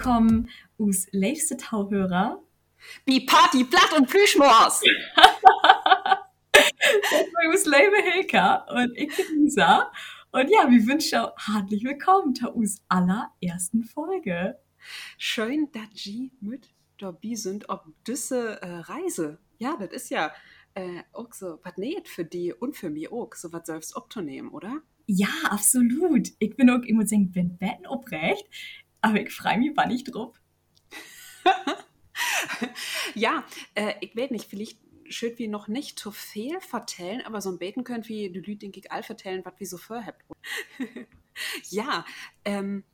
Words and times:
willkommen 0.00 0.48
us 0.78 1.06
letzte 1.12 1.58
Tauhörer. 1.58 2.42
Wie 3.04 3.26
Party, 3.26 3.64
Blatt 3.64 3.92
und 3.94 4.08
Plüschmors. 4.08 4.80
us 7.52 7.66
Lebe 7.66 7.96
Hilka 8.10 8.64
und 8.70 8.96
ich 8.96 9.14
bin 9.14 9.42
Lisa. 9.42 9.92
Und 10.32 10.48
ja, 10.48 10.70
wir 10.70 10.86
wünschen 10.86 11.18
auch 11.18 11.34
herzlich 11.36 11.84
willkommen 11.84 12.34
zu 12.34 12.50
allerersten 12.88 13.84
Folge. 13.84 14.58
Schön, 15.18 15.68
dass 15.72 15.90
Sie 15.92 16.32
mit 16.40 16.70
dabei 16.96 17.34
sind 17.34 17.68
auf 17.68 17.80
diese 18.06 18.62
äh, 18.62 18.76
Reise. 18.78 19.38
Ja, 19.58 19.76
das 19.78 19.90
ist 19.90 20.08
ja 20.08 20.32
äh, 20.72 21.02
auch 21.12 21.34
so 21.34 21.60
was 21.62 21.76
nicht 21.76 22.08
für 22.08 22.24
die 22.24 22.54
und 22.54 22.74
für 22.74 22.88
mich 22.88 23.12
auch, 23.12 23.34
so 23.34 23.52
was 23.52 23.66
selbst 23.66 23.94
abzunehmen, 23.94 24.50
oder? 24.50 24.80
Ja, 25.06 25.28
absolut. 25.50 26.28
Ich 26.38 26.56
bin 26.56 26.70
auch, 26.70 26.84
ich 26.84 26.94
muss 26.94 27.10
sagen, 27.10 27.32
bin 27.32 27.58
Betten 27.58 27.86
obrecht, 27.86 28.46
aber 29.00 29.20
ich 29.20 29.32
freue 29.32 29.58
mich 29.58 29.76
war 29.76 29.86
nicht 29.86 30.04
drauf. 30.04 30.40
ja, 33.14 33.44
äh, 33.74 33.94
ich 34.00 34.14
weiß 34.16 34.30
nicht, 34.30 34.48
vielleicht 34.48 34.78
schön 35.08 35.36
wie 35.38 35.48
noch 35.48 35.68
nicht 35.68 35.98
zu 35.98 36.10
viel 36.10 36.60
vertellen, 36.60 37.22
aber 37.22 37.40
so 37.40 37.50
ein 37.50 37.58
Beten 37.58 37.84
könnt 37.84 38.08
wie 38.08 38.30
die 38.30 38.38
Leute, 38.38 38.56
denke 38.56 38.80
ich, 38.80 38.92
all 38.92 39.02
vertellen, 39.02 39.44
was 39.44 39.54
wir 39.58 39.66
so 39.66 39.76
vorhabt. 39.76 40.24
ja, 41.70 42.04
ähm, 42.44 42.84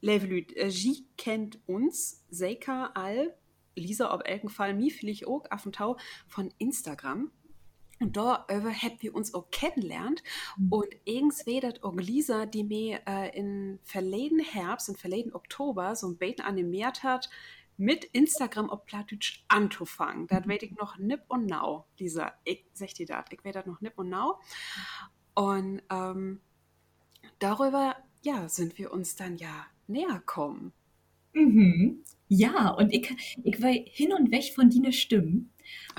liebe 0.00 0.26
Leute, 0.26 0.56
äh, 0.56 0.70
Sie 0.70 1.06
kennt 1.16 1.58
uns, 1.66 2.24
Seika 2.30 2.92
all, 2.94 3.34
Lisa 3.74 4.12
ob 4.12 4.26
Elkenfall, 4.26 4.74
mir 4.74 4.90
vielleicht 4.90 5.26
auch, 5.26 5.44
auf 5.50 5.62
dem 5.62 5.72
Tau 5.72 5.96
von 6.26 6.52
Instagram. 6.58 7.30
Und 8.02 8.16
da 8.16 8.46
habt 8.48 9.02
wir 9.02 9.14
uns 9.14 9.32
auch 9.32 9.50
kennenlernt. 9.50 10.22
Mhm. 10.56 10.72
Und 10.72 10.88
irgendwie 11.04 11.60
das 11.60 11.82
auch 11.82 11.94
Lisa, 11.94 12.46
die 12.46 12.64
mir 12.64 13.00
äh, 13.06 13.36
in 13.38 13.78
verleden 13.84 14.40
Herbst, 14.40 14.88
in 14.88 14.96
verleden 14.96 15.34
Oktober 15.34 15.94
so 15.94 16.08
ein 16.08 16.18
Beten 16.18 16.42
animiert 16.42 17.02
hat, 17.02 17.30
mit 17.76 18.04
Instagram 18.04 18.70
auf 18.70 18.84
Plattdeutsch 18.84 19.44
anzufangen. 19.48 20.26
Das 20.26 20.44
mhm. 20.44 20.50
weiß 20.50 20.62
ich 20.62 20.72
noch 20.72 20.98
nipp 20.98 21.22
und 21.28 21.46
nau, 21.46 21.86
Lisa. 21.98 22.32
Ich 22.44 22.64
sag 22.72 22.94
dir 22.94 23.06
das, 23.06 23.24
ich 23.30 23.44
weiß 23.44 23.54
das 23.54 23.66
noch 23.66 23.80
nipp 23.80 23.94
und 23.96 24.10
nau. 24.10 24.40
Und 25.34 25.82
ähm, 25.90 26.40
darüber, 27.38 27.96
ja, 28.22 28.48
sind 28.48 28.78
wir 28.78 28.92
uns 28.92 29.16
dann 29.16 29.36
ja 29.36 29.66
näher 29.86 30.22
kommen. 30.26 30.72
Mhm. 31.32 32.02
Ja, 32.28 32.70
und 32.70 32.92
ich, 32.92 33.38
ich 33.42 33.62
war 33.62 33.70
hin 33.70 34.12
und 34.12 34.30
weg 34.30 34.52
von 34.54 34.70
deiner 34.70 34.92
Stimmen 34.92 35.50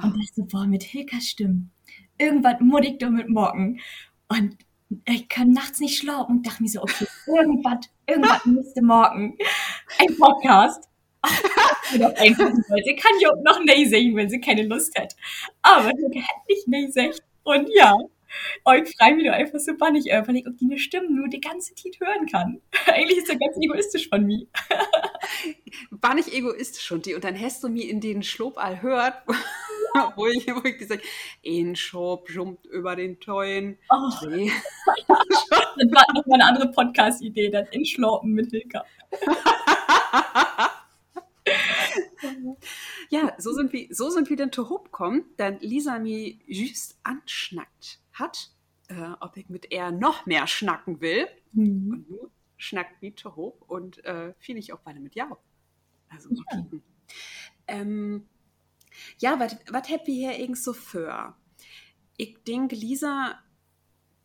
und 0.01 0.13
oh. 0.13 0.17
dachte, 0.17 0.43
boah, 0.43 0.65
mit 0.65 0.83
Hilkas 0.83 1.27
Stimmen, 1.27 1.71
irgendwas 2.23 2.55
ich 2.87 2.97
damit 2.97 3.29
morgen. 3.29 3.79
Und 4.27 4.57
ich 5.05 5.27
kann 5.29 5.51
nachts 5.51 5.79
nicht 5.79 5.97
schlafen 5.97 6.37
und 6.37 6.47
dachte 6.47 6.63
mir 6.63 6.69
so, 6.69 6.81
okay, 6.81 7.05
irgendwas, 7.27 7.89
irgendwas 8.07 8.45
müsste 8.45 8.81
morgen. 8.81 9.37
Ein 9.99 10.17
Podcast. 10.17 10.89
Doch 11.93 12.13
wollte. 12.69 12.95
Kann 12.95 13.11
ich 13.19 13.27
auch 13.27 13.41
noch 13.43 13.63
nee 13.63 13.85
singen, 13.85 14.15
wenn 14.15 14.29
sie 14.29 14.41
keine 14.41 14.63
Lust 14.63 14.97
hat. 14.99 15.15
Aber 15.61 15.91
sie 15.95 16.21
hat 16.21 16.47
nicht 16.49 16.67
nee 16.67 16.85
gesagt. 16.85 17.21
Und 17.43 17.69
ja, 17.73 17.95
ich 18.83 18.95
freue 18.97 19.15
mich 19.15 19.25
doch 19.25 19.33
einfach 19.33 19.59
so 19.59 19.75
bannig, 19.77 20.11
äh, 20.11 20.27
weil 20.27 20.37
ich 20.37 20.47
auch 20.47 20.51
die 20.59 20.79
Stimme 20.79 21.09
nur 21.09 21.27
die 21.27 21.41
ganze 21.41 21.75
Zeit 21.75 21.99
hören 21.99 22.25
kann. 22.27 22.61
Eigentlich 22.87 23.19
ist 23.19 23.29
das 23.29 23.39
ganz 23.39 23.57
egoistisch 23.61 24.09
von 24.09 24.25
mir. 24.25 24.47
bannig 25.91 26.33
egoistisch 26.33 26.87
von 26.87 27.01
dir. 27.01 27.15
Und 27.15 27.23
dann 27.23 27.39
hast 27.39 27.63
du 27.63 27.69
mir 27.69 27.89
in 27.89 28.01
den 28.01 28.23
Schlob 28.23 28.57
all 28.57 28.81
hört, 28.81 29.15
wo 30.15 30.27
ich, 30.27 30.47
wo 30.47 30.63
ich 30.63 30.77
gesagt 30.77 31.03
ein 31.45 31.75
Schop 31.75 32.29
jumpt 32.29 32.65
über 32.67 32.95
den 32.95 33.19
Teuen. 33.19 33.77
Oh. 33.89 34.27
Nee. 34.27 34.51
das 35.07 35.91
war 35.91 36.05
noch 36.13 36.25
mal 36.25 36.35
eine 36.35 36.45
andere 36.45 36.71
Podcast-Idee, 36.71 37.49
dann 37.49 37.65
in 37.67 37.85
Schlopen 37.85 38.31
mit 38.31 38.51
Hilka. 38.51 38.85
ja, 43.09 43.33
so 43.37 43.53
sind 43.53 43.73
wir, 43.73 43.87
so 43.91 44.09
sind 44.09 44.29
wir 44.29 44.37
dann 44.37 44.51
zu 44.51 44.69
Hope 44.69 44.89
kommen, 44.89 45.25
dann 45.37 45.59
Lisa 45.59 45.99
mir 45.99 46.35
just 46.47 46.97
anschnackt 47.03 47.99
hat, 48.13 48.51
äh, 48.87 49.11
ob 49.19 49.37
ich 49.37 49.49
mit 49.49 49.71
er 49.71 49.91
noch 49.91 50.25
mehr 50.25 50.47
schnacken 50.47 51.01
will. 51.01 51.27
Mhm. 51.51 51.91
Und 51.91 52.09
nun 52.09 52.31
schnackt 52.57 53.19
zu 53.19 53.35
Hope 53.35 53.63
und 53.65 54.03
äh, 54.05 54.33
fiel 54.39 54.57
ich 54.57 54.73
auch 54.73 54.79
beide 54.79 54.99
mit 54.99 55.15
Ja. 55.15 55.37
Also 56.09 56.29
ja. 56.29 56.43
kicken. 56.49 56.83
Ähm, 57.67 58.27
ja, 59.19 59.39
was 59.39 59.89
habt 59.89 60.07
ihr 60.07 60.13
hier 60.13 60.39
irgend 60.39 60.57
so 60.57 60.73
für? 60.73 61.35
Ich 62.17 62.37
denke, 62.43 62.75
Lisa, 62.75 63.39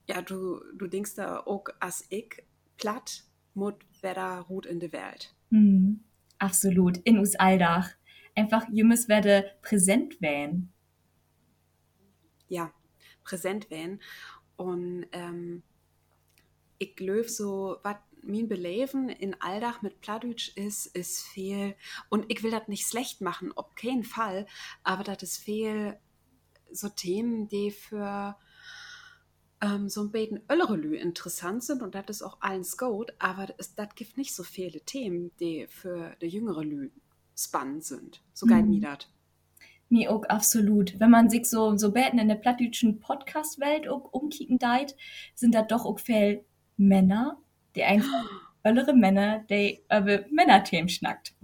ja, 0.09 0.23
du, 0.23 0.61
du 0.75 0.87
denkst 0.87 1.15
da 1.15 1.41
auch 1.41 1.65
als 1.81 2.07
ich 2.11 2.45
platt, 2.77 3.25
mut 3.55 3.77
wer 4.01 4.41
ruht 4.41 4.67
in 4.67 4.81
der 4.81 4.93
Welt. 4.93 5.35
Mhm. 5.51 6.05
Absolut, 6.39 6.99
in 6.99 7.19
us 7.19 7.35
Alldach. 7.35 7.91
Einfach, 8.35 8.69
ihr 8.69 8.85
müsst 8.85 9.09
werde 9.09 9.51
präsent 9.63 10.21
werden. 10.21 10.73
Ja, 12.47 12.73
präsent 13.29 13.71
werden. 13.71 14.01
Und 14.57 15.07
ähm, 15.13 15.63
ich 16.79 16.97
glaube 16.97 17.29
so, 17.29 17.77
was 17.83 17.97
mein 18.23 18.49
Beleben 18.49 19.09
in 19.09 19.41
Alldach 19.41 19.83
mit 19.83 20.01
Plattdeutsch 20.01 20.57
ist, 20.57 20.87
ist 20.87 21.23
viel. 21.23 21.77
Und 22.09 22.27
ich 22.29 22.43
will 22.43 22.51
das 22.51 22.69
nicht 22.69 22.87
schlecht 22.87 23.21
machen, 23.21 23.53
auf 23.57 23.75
keinen 23.75 24.05
Fall. 24.05 24.47
Aber 24.83 25.05
das 25.05 25.23
ist 25.23 25.39
viel 25.39 25.97
so 26.71 26.89
Themen, 26.89 27.49
die 27.49 27.71
für 27.71 28.37
ähm, 29.61 29.89
so 29.89 30.03
ein 30.03 30.11
bisschen 30.11 30.49
ältere 30.49 30.77
Lü 30.77 30.97
interessant 30.97 31.63
sind. 31.63 31.83
Und 31.83 31.95
das 31.95 32.07
ist 32.09 32.23
auch 32.23 32.41
allen 32.41 32.67
gut. 32.77 33.13
Aber 33.19 33.47
das, 33.47 33.75
das 33.75 33.95
gibt 33.95 34.17
nicht 34.17 34.35
so 34.35 34.43
viele 34.43 34.81
Themen, 34.81 35.31
die 35.39 35.67
für 35.69 36.17
die 36.21 36.29
jüngere 36.29 36.65
Lü 36.65 36.91
spannend 37.37 37.85
sind. 37.85 38.23
So 38.33 38.47
geil 38.47 38.63
mhm. 38.63 38.71
mir 38.71 38.81
das. 38.81 39.09
Mir 39.89 40.13
auch 40.13 40.25
absolut. 40.25 41.01
Wenn 41.01 41.11
man 41.11 41.31
sich 41.31 41.47
so, 41.47 41.77
so 41.77 41.93
beten 41.93 42.19
in 42.19 42.29
der 42.29 42.35
plattdeutschen 42.35 43.01
Podcast-Welt 43.01 43.89
umkicken 43.89 44.59
deit, 44.59 44.95
sind 45.35 45.55
da 45.55 45.63
doch 45.63 45.87
auch 45.87 45.99
viel 45.99 46.45
Männer, 46.77 47.39
die 47.75 47.85
einfach 47.85 48.29
ältere 48.63 48.95
Männer, 48.95 49.45
die 49.51 49.81
über 49.87 50.25
Männerthemen 50.31 50.89
schnackt. 50.89 51.35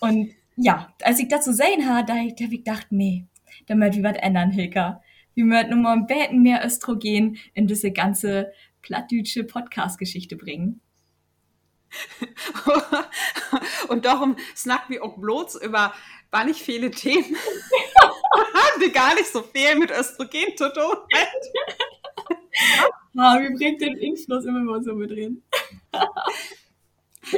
Und 0.00 0.30
ja, 0.56 0.92
als 1.02 1.20
ich 1.20 1.28
das 1.28 1.44
so 1.44 1.52
sehen 1.52 1.88
habe, 1.88 2.06
da, 2.06 2.14
da 2.14 2.20
hab 2.20 2.52
ich 2.52 2.64
gedacht, 2.64 2.86
nee, 2.90 3.26
da 3.66 3.74
möchte 3.74 3.98
ich 3.98 4.04
was 4.04 4.16
ändern, 4.16 4.50
Hilka. 4.50 5.02
Wir 5.34 5.44
möchten 5.44 5.70
nur 5.70 5.80
mal 5.80 5.92
ein 5.92 6.06
bisschen 6.06 6.42
mehr 6.42 6.64
Östrogen 6.64 7.38
in 7.54 7.66
diese 7.66 7.92
ganze 7.92 8.52
plattdeutsche 8.82 9.44
Podcast-Geschichte 9.44 10.36
bringen. 10.36 10.80
Und 13.88 14.04
darum 14.04 14.36
snacken 14.56 14.94
wir 14.94 15.04
auch 15.04 15.18
bloß 15.18 15.62
über 15.62 15.94
war 16.30 16.44
nicht 16.44 16.60
viele 16.60 16.90
Themen, 16.90 17.24
die 18.82 18.92
gar 18.92 19.14
nicht 19.14 19.28
so 19.28 19.42
viel 19.42 19.76
mit 19.76 19.90
Östrogen 19.90 20.56
zu 20.56 20.72
tun 20.72 20.96
ah, 23.16 23.38
wie 23.40 23.54
bringt 23.54 23.80
den 23.80 23.96
Influss 23.96 24.44
immer 24.44 24.60
mal 24.60 24.82
so 24.82 24.94
mit 24.94 25.10
reden? 25.10 25.42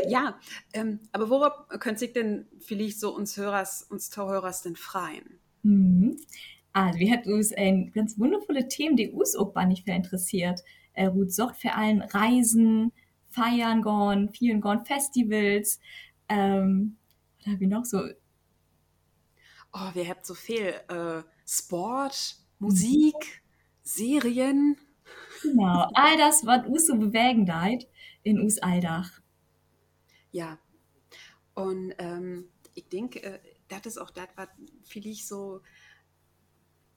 ja, 0.08 0.38
ähm, 0.72 1.00
aber 1.12 1.30
worauf 1.30 1.68
könnte 1.78 2.00
sich 2.00 2.12
denn 2.12 2.46
vielleicht 2.58 3.00
so 3.00 3.14
uns 3.14 3.36
Hörers, 3.36 3.86
uns 3.90 4.10
Torhörers 4.10 4.62
denn 4.62 4.76
freien? 4.76 5.38
Mhm. 5.62 6.16
Also, 6.72 6.98
wir 6.98 7.10
hatten 7.10 7.32
uns 7.32 7.52
ein 7.52 7.92
ganz 7.92 8.18
wundervolle 8.18 8.68
Themen, 8.68 8.96
die 8.96 9.10
uns 9.10 9.36
auch 9.36 9.54
nicht 9.66 9.86
mehr 9.86 9.96
interessiert. 9.96 10.62
Äh, 10.94 11.06
Ruth 11.06 11.32
sorgt 11.32 11.56
für 11.56 11.74
allen 11.74 12.02
Reisen, 12.02 12.92
Feiern 13.28 13.82
gone, 13.82 14.28
vielen 14.32 14.60
gone 14.60 14.84
Festivals. 14.84 15.80
Ähm, 16.28 16.96
was 17.38 17.54
habe 17.54 17.64
ich 17.64 17.70
noch 17.70 17.84
so? 17.84 18.02
Oh, 19.72 19.90
wir 19.94 20.08
habt 20.08 20.26
so 20.26 20.34
viel 20.34 20.74
äh, 20.88 21.22
Sport, 21.46 22.36
Musik. 22.58 23.42
Serien. 23.82 24.76
Genau, 25.42 25.88
all 25.94 26.16
das, 26.16 26.44
was 26.46 26.66
uns 26.66 26.86
so 26.86 26.96
bewegen 26.96 27.46
deit 27.46 27.88
in 28.22 28.38
us 28.38 28.58
Alldach. 28.58 29.20
Ja, 30.32 30.58
und 31.54 31.94
ähm, 31.98 32.48
ich 32.74 32.88
denke, 32.88 33.22
äh, 33.22 33.40
das 33.68 33.86
ist 33.86 33.98
auch 33.98 34.10
das, 34.10 34.28
was 34.36 34.48
vielleicht 34.84 35.26
so 35.26 35.62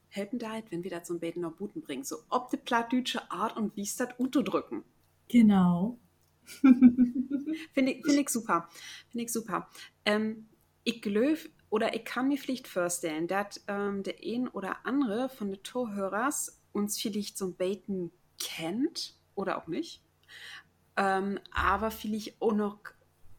helfen 0.09 0.37
deit, 0.37 0.71
wenn 0.71 0.83
wir 0.83 0.91
das 0.91 1.07
so 1.07 1.15
ein 1.15 1.19
Beten 1.19 1.41
noch 1.41 1.53
Buten 1.53 1.81
bringen. 1.81 2.03
So 2.03 2.17
ob 2.29 2.51
die 2.51 2.57
plattdeutsche 2.57 3.31
Art 3.31 3.57
und 3.57 3.75
wie 3.75 3.81
es 3.81 3.95
das 3.95 4.09
unterdrücken. 4.17 4.83
Genau. 5.29 5.97
Finde 6.45 7.91
ich, 7.91 8.05
find 8.05 8.19
ich 8.19 8.29
super. 8.29 8.69
Finde 9.09 9.25
ich 9.25 9.31
super. 9.31 9.69
Ähm, 10.05 10.47
ich 10.83 11.01
glaube, 11.01 11.37
oder 11.73 11.95
ich 11.95 12.05
kann 12.05 12.27
mir 12.27 12.37
vielleicht 12.37 12.67
vorstellen, 12.67 13.25
dass 13.25 13.63
ähm, 13.67 14.03
der 14.03 14.17
ein 14.23 14.47
oder 14.47 14.85
andere 14.85 15.27
von 15.27 15.49
den 15.49 15.63
Torhörers 15.63 16.61
uns 16.71 17.01
vielleicht 17.01 17.41
ein 17.41 17.55
Beten 17.55 18.11
kennt 18.39 19.15
oder 19.33 19.57
auch 19.57 19.65
nicht. 19.65 20.03
Ähm, 20.97 21.39
aber 21.51 21.89
vielleicht 21.89 22.39
auch 22.39 22.53
noch, 22.53 22.77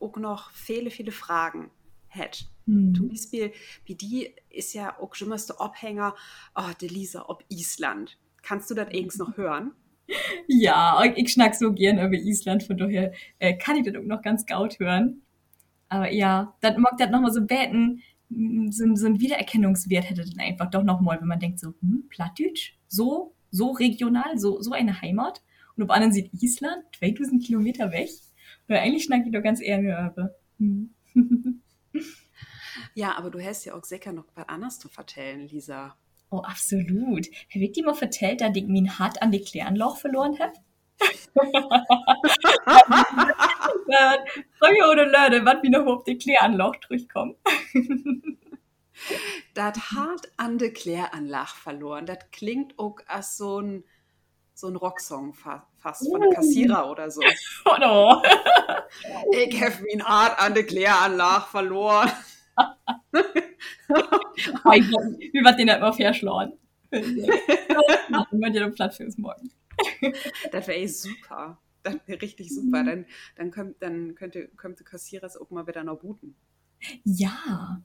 auch 0.01 0.17
noch 0.17 0.51
viele, 0.51 0.91
viele 0.91 1.13
Fragen 1.13 1.71
hat. 2.11 2.47
Mhm. 2.67 2.97
Zum 2.97 3.09
Beispiel, 3.09 3.53
wie 3.85 3.95
die 3.95 4.35
ist 4.51 4.75
ja 4.75 4.99
auch 4.99 5.15
schon 5.15 5.29
mal 5.29 5.39
der 5.39 5.61
Abhänger, 5.61 6.17
oh, 6.57 6.73
der 6.81 6.89
Lisa, 6.89 7.27
ob 7.29 7.45
Island. 7.51 8.19
Kannst 8.43 8.69
du 8.69 8.75
das 8.75 8.93
irgendwas 8.93 9.19
noch 9.19 9.37
hören? 9.37 9.71
Ja, 10.49 11.01
ich 11.05 11.33
schnack 11.33 11.55
so 11.55 11.73
gern 11.73 12.05
über 12.05 12.17
Island, 12.17 12.65
von 12.65 12.77
daher 12.77 13.13
äh, 13.39 13.57
kann 13.57 13.77
ich 13.77 13.85
das 13.87 13.95
auch 13.95 14.05
noch 14.05 14.23
ganz 14.23 14.45
gaut 14.45 14.81
hören. 14.81 15.23
Aber 15.89 16.11
ja, 16.11 16.57
dann 16.61 16.81
mag 16.81 16.99
das 16.99 17.11
nochmal 17.11 17.33
so 17.33 17.43
beten, 17.43 18.03
so, 18.29 18.95
so 18.95 19.07
ein 19.07 19.21
Wiedererkennungswert 19.21 20.09
hätte 20.09 20.25
dann 20.25 20.41
einfach 20.41 20.71
doch 20.71 20.83
nochmal, 20.83 21.21
wenn 21.21 21.29
man 21.29 21.41
denkt 21.41 21.61
so, 21.61 21.75
hm, 21.81 22.05
Plattdeutsch, 22.09 22.75
so, 22.89 23.35
so 23.51 23.73
regional, 23.73 24.39
so, 24.39 24.61
so 24.61 24.73
eine 24.73 25.01
Heimat. 25.01 25.43
Und 25.77 25.85
auf 25.85 25.91
anderen 25.91 26.13
sieht 26.13 26.31
Island 26.41 26.85
2000 26.99 27.45
Kilometer 27.45 27.93
weg. 27.93 28.11
Weil 28.67 28.79
eigentlich 28.79 29.05
schnack 29.05 29.27
ich 29.27 29.33
doch 29.33 29.43
ganz 29.43 29.61
eher 29.61 29.81
über. 29.81 30.31
Hm. 30.59 30.91
Ja, 32.95 33.17
aber 33.17 33.31
du 33.31 33.41
hast 33.41 33.65
ja 33.65 33.75
auch 33.75 33.85
sicher 33.85 34.13
noch 34.13 34.27
was 34.35 34.49
anderes 34.49 34.79
zu 34.79 34.89
vertellen, 34.89 35.49
Lisa. 35.49 35.97
Oh, 36.31 36.39
absolut. 36.39 37.29
Herr 37.49 37.61
Wick 37.61 37.75
dir 37.75 37.85
mal 37.85 37.95
vertellt, 37.95 38.41
dass 38.41 38.57
ich 38.57 38.67
mein 38.67 38.99
Hart 38.99 39.23
an 39.23 39.31
die 39.31 39.41
Klärenloch 39.41 39.97
verloren 39.97 40.39
habe? 40.39 40.53
Früher 44.59 44.91
oder 44.91 45.07
was 45.45 45.63
wie 45.63 45.71
noch 45.71 45.87
auf 45.87 46.05
die 46.05 46.19
Kläranlach 46.19 46.77
durchkommen. 46.89 47.37
das 49.55 49.77
hart 49.93 50.31
an 50.37 50.59
de 50.59 50.71
Kläranlach 50.71 51.57
verloren. 51.57 52.07
Das 52.07 52.19
klingt 52.33 52.79
auch 52.79 52.97
als 53.07 53.37
so 53.37 53.61
ein, 53.61 53.85
so 54.55 54.69
ein 54.69 54.77
Rocksong 54.77 55.35
fast 55.35 56.09
von 56.11 56.21
der 56.21 56.31
Kassierer 56.31 56.91
oder 56.91 57.11
so. 57.11 57.21
Oh 57.65 57.77
no. 57.81 58.23
ich 59.33 59.61
habe 59.63 59.85
mein 59.91 60.05
hart 60.05 60.39
an 60.39 60.55
de 60.55 60.65
Kläranlach 60.65 61.49
verloren. 61.49 62.11
Wie 64.73 65.45
wird 65.45 65.59
den 65.59 65.67
nicht 65.67 65.81
mal 65.81 65.93
verschlagen? 65.93 66.53
Dann 66.91 68.27
wird 68.31 68.55
ihr 68.55 68.69
Platz 68.71 68.97
fürs 68.97 69.19
Morgen. 69.19 69.51
das 70.53 70.69
wäre 70.69 70.79
eh 70.79 70.87
super. 70.87 71.59
Das 71.85 71.97
wäre 72.07 72.23
richtig 72.23 72.53
super. 72.53 72.83
Mhm. 72.83 72.87
Dann, 72.87 73.07
dann, 73.37 73.51
könnt, 73.51 73.83
dann 73.83 74.15
könnte, 74.15 74.49
könnte 74.57 74.85
Kassierer 74.85 75.31
auch 75.41 75.51
mal 75.51 75.67
wieder 75.67 75.85
noch 75.85 76.01
booten. 76.01 76.35
Ja. 77.05 77.83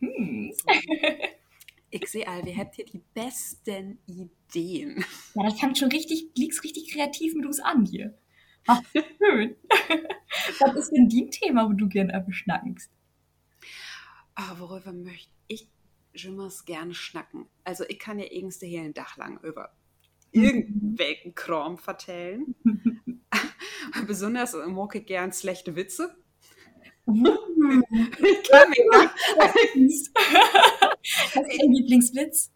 Hm. 0.00 0.52
Ich 1.88 2.08
sehe 2.08 2.26
all, 2.26 2.44
wir 2.44 2.56
habt 2.56 2.74
hier 2.74 2.84
die 2.84 3.00
besten 3.14 4.00
Ideen. 4.06 5.04
Ja, 5.34 5.44
das 5.44 5.58
fängt 5.58 5.78
schon 5.78 5.90
richtig, 5.90 6.30
liegst 6.36 6.64
richtig 6.64 6.92
kreativ 6.92 7.34
mit 7.34 7.46
uns 7.46 7.60
an 7.60 7.86
hier. 7.86 8.18
Ach, 8.66 8.82
schön. 8.92 9.56
Was 10.58 10.74
ist 10.74 10.90
denn 10.90 11.08
dein 11.08 11.30
Thema, 11.30 11.68
wo 11.68 11.72
du 11.72 11.88
gerne 11.88 12.20
beschnackst? 12.20 12.90
Ah, 14.34 14.56
worüber 14.58 14.92
möchte 14.92 15.30
ich 15.46 15.70
schon 16.14 16.50
gerne 16.66 16.92
schnacken? 16.92 17.46
Also, 17.62 17.84
ich 17.88 18.00
kann 18.00 18.18
ja 18.18 18.26
irgendwie 18.28 18.66
hier 18.66 18.82
ein 18.82 18.92
Dach 18.92 19.16
lang 19.16 19.38
über 19.42 19.72
irgendwelchen 20.32 21.34
Kram 21.34 21.78
vertellen. 21.78 22.54
Besonders 24.06 24.54
mag 24.54 24.94
ich 24.94 25.06
gern 25.06 25.32
schlechte 25.32 25.74
Witze. 25.74 26.16
ich 27.06 27.12
kann 28.50 28.70
mich 28.70 29.74
nicht. 29.74 30.10
Was 30.14 31.46
ist 31.46 31.60
dein 31.62 31.72
Lieblingswitz? 31.72 32.52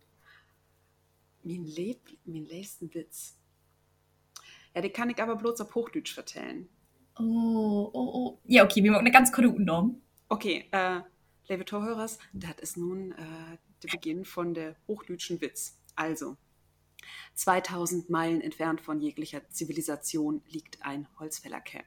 Mein, 1.43 1.65
Lieb 1.65 2.01
mein 2.25 2.47
letzten 2.47 2.93
Witz. 2.95 3.37
Ja, 4.75 4.83
den 4.83 4.93
kann 4.93 5.11
ich 5.11 5.21
aber 5.21 5.37
bloß 5.37 5.61
auf 5.63 5.75
Hochdeutsch 5.75 6.15
vertellen. 6.15 6.69
Oh, 7.19 7.91
oh, 7.93 8.11
oh. 8.15 8.39
Ja, 8.45 8.65
okay, 8.65 8.83
wir 8.83 8.91
machen 8.93 9.01
eine 9.01 9.11
ganz 9.11 9.33
kurze 9.33 9.61
Norm. 9.61 10.01
Okay, 10.29 10.69
äh, 10.71 11.01
liebe 11.49 11.65
Torhörers, 11.65 12.19
das 12.33 12.55
ist 12.61 12.77
nun 12.77 13.13
äh, 13.13 13.59
der 13.83 13.89
Beginn 13.91 14.25
von 14.25 14.55
der 14.55 14.77
hochdeutschen 14.87 15.41
Witz. 15.41 15.79
Also, 15.97 16.37
2000 17.35 18.11
Meilen 18.11 18.41
entfernt 18.41 18.81
von 18.81 19.01
jeglicher 19.01 19.49
Zivilisation 19.51 20.43
liegt 20.49 20.83
ein 20.83 21.09
Holzfällercamp. 21.19 21.87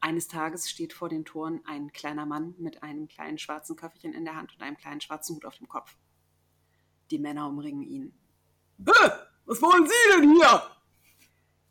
Eines 0.00 0.28
Tages 0.28 0.70
steht 0.70 0.92
vor 0.92 1.08
den 1.08 1.24
Toren 1.24 1.60
ein 1.66 1.92
kleiner 1.92 2.26
Mann 2.26 2.54
mit 2.58 2.82
einem 2.82 3.08
kleinen 3.08 3.38
schwarzen 3.38 3.76
Köfferchen 3.76 4.12
in 4.12 4.24
der 4.24 4.36
Hand 4.36 4.52
und 4.54 4.62
einem 4.62 4.76
kleinen 4.76 5.00
schwarzen 5.00 5.36
Hut 5.36 5.44
auf 5.44 5.56
dem 5.56 5.68
Kopf. 5.68 5.96
Die 7.10 7.18
Männer 7.18 7.48
umringen 7.48 7.82
ihn. 7.82 8.18
Hä? 8.78 9.10
Was 9.46 9.62
wollen 9.62 9.86
Sie 9.86 10.12
denn 10.12 10.34
hier? 10.34 10.70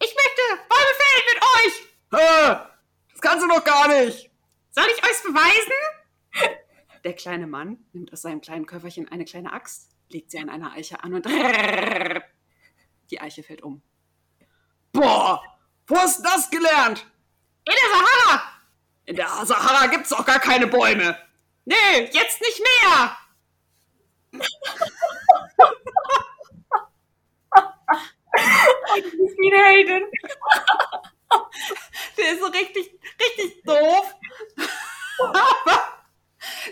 Ich 0.01 0.16
möchte 0.16 0.42
Bäume 0.69 0.94
fällen 0.98 1.25
mit 1.34 1.44
euch! 1.56 1.74
Hä? 2.12 2.69
Das 3.12 3.22
kannst 3.22 3.44
du 3.44 3.48
doch 3.48 3.63
gar 3.63 3.88
nicht! 3.88 4.31
Soll 4.72 4.86
ich 4.88 5.04
euch 5.04 5.24
beweisen? 5.24 6.60
Der 7.04 7.13
kleine 7.13 7.48
Mann 7.48 7.86
nimmt 7.94 8.12
aus 8.12 8.24
seinem 8.24 8.42
kleinen 8.42 8.66
Köfferchen 8.66 9.08
eine 9.10 9.25
kleine 9.25 9.54
Axt, 9.54 9.95
legt 10.10 10.31
sie 10.31 10.40
an 10.40 10.50
einer 10.50 10.72
Eiche 10.74 11.04
an 11.04 11.13
und 11.13 11.25
die 13.12 13.22
Eiche 13.22 13.44
fällt 13.44 13.62
um. 13.63 13.81
Boah, 14.92 15.42
wo 15.88 15.98
hast 15.98 16.19
du 16.19 16.24
das 16.24 16.50
gelernt? 16.50 17.06
In 17.66 17.74
der 17.74 17.90
Sahara. 17.90 18.44
In 19.06 19.16
der 19.16 19.28
Sahara 19.46 19.88
gibt's 19.88 20.10
doch 20.10 20.25
gar 20.25 20.40
keine 20.40 20.68
Bäume. 20.68 21.18
Nee, 21.66 22.10
jetzt 22.12 22.42
nicht 22.42 22.62
mehr. 22.62 23.18
ich 28.98 29.12
bin 29.38 29.54
Hayden. 29.54 30.04
Der 32.18 32.34
ist 32.34 32.40
so 32.40 32.48
richtig, 32.48 33.00
richtig 33.19 33.63
doof. 33.63 34.16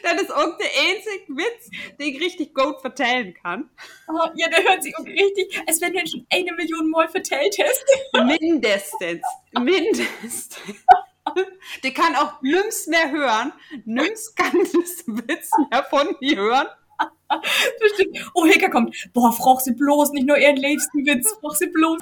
Das 0.01 0.21
ist 0.21 0.33
auch 0.33 0.57
der 0.57 0.67
einzige 0.67 1.37
Witz, 1.37 1.69
den 1.99 2.07
ich 2.07 2.21
richtig 2.21 2.53
gut 2.53 2.81
vertellen 2.81 3.33
kann. 3.33 3.69
Oh, 4.07 4.29
ja, 4.35 4.49
der 4.49 4.63
hört 4.63 4.83
sich 4.83 4.97
auch 4.97 5.05
richtig, 5.05 5.61
als 5.67 5.79
wenn 5.81 5.93
du 5.93 5.99
ihn 5.99 6.07
schon 6.07 6.25
eine 6.31 6.53
Million 6.53 6.89
Mal 6.89 7.07
vertellt 7.07 7.57
hast. 7.63 7.85
Mindestens. 8.25 9.21
Mindestens. 9.59 10.49
Der 11.83 11.91
kann 11.91 12.15
auch 12.15 12.41
nichts 12.41 12.87
mehr 12.87 13.11
hören. 13.11 13.53
Kann 14.35 14.51
das 14.73 15.05
Witz 15.07 15.51
mehr 15.69 15.83
von 15.89 16.15
mir 16.19 16.35
hören. 16.35 16.67
Oh, 18.33 18.45
Hecke 18.45 18.69
kommt. 18.69 18.95
Boah, 19.13 19.31
frag 19.31 19.61
sie 19.61 19.73
bloß 19.73 20.11
nicht 20.11 20.27
nur 20.27 20.37
ihren 20.37 20.57
liebsten 20.57 21.05
Witz, 21.05 21.33
frag 21.41 21.55
sie 21.55 21.67
bloß. 21.67 22.01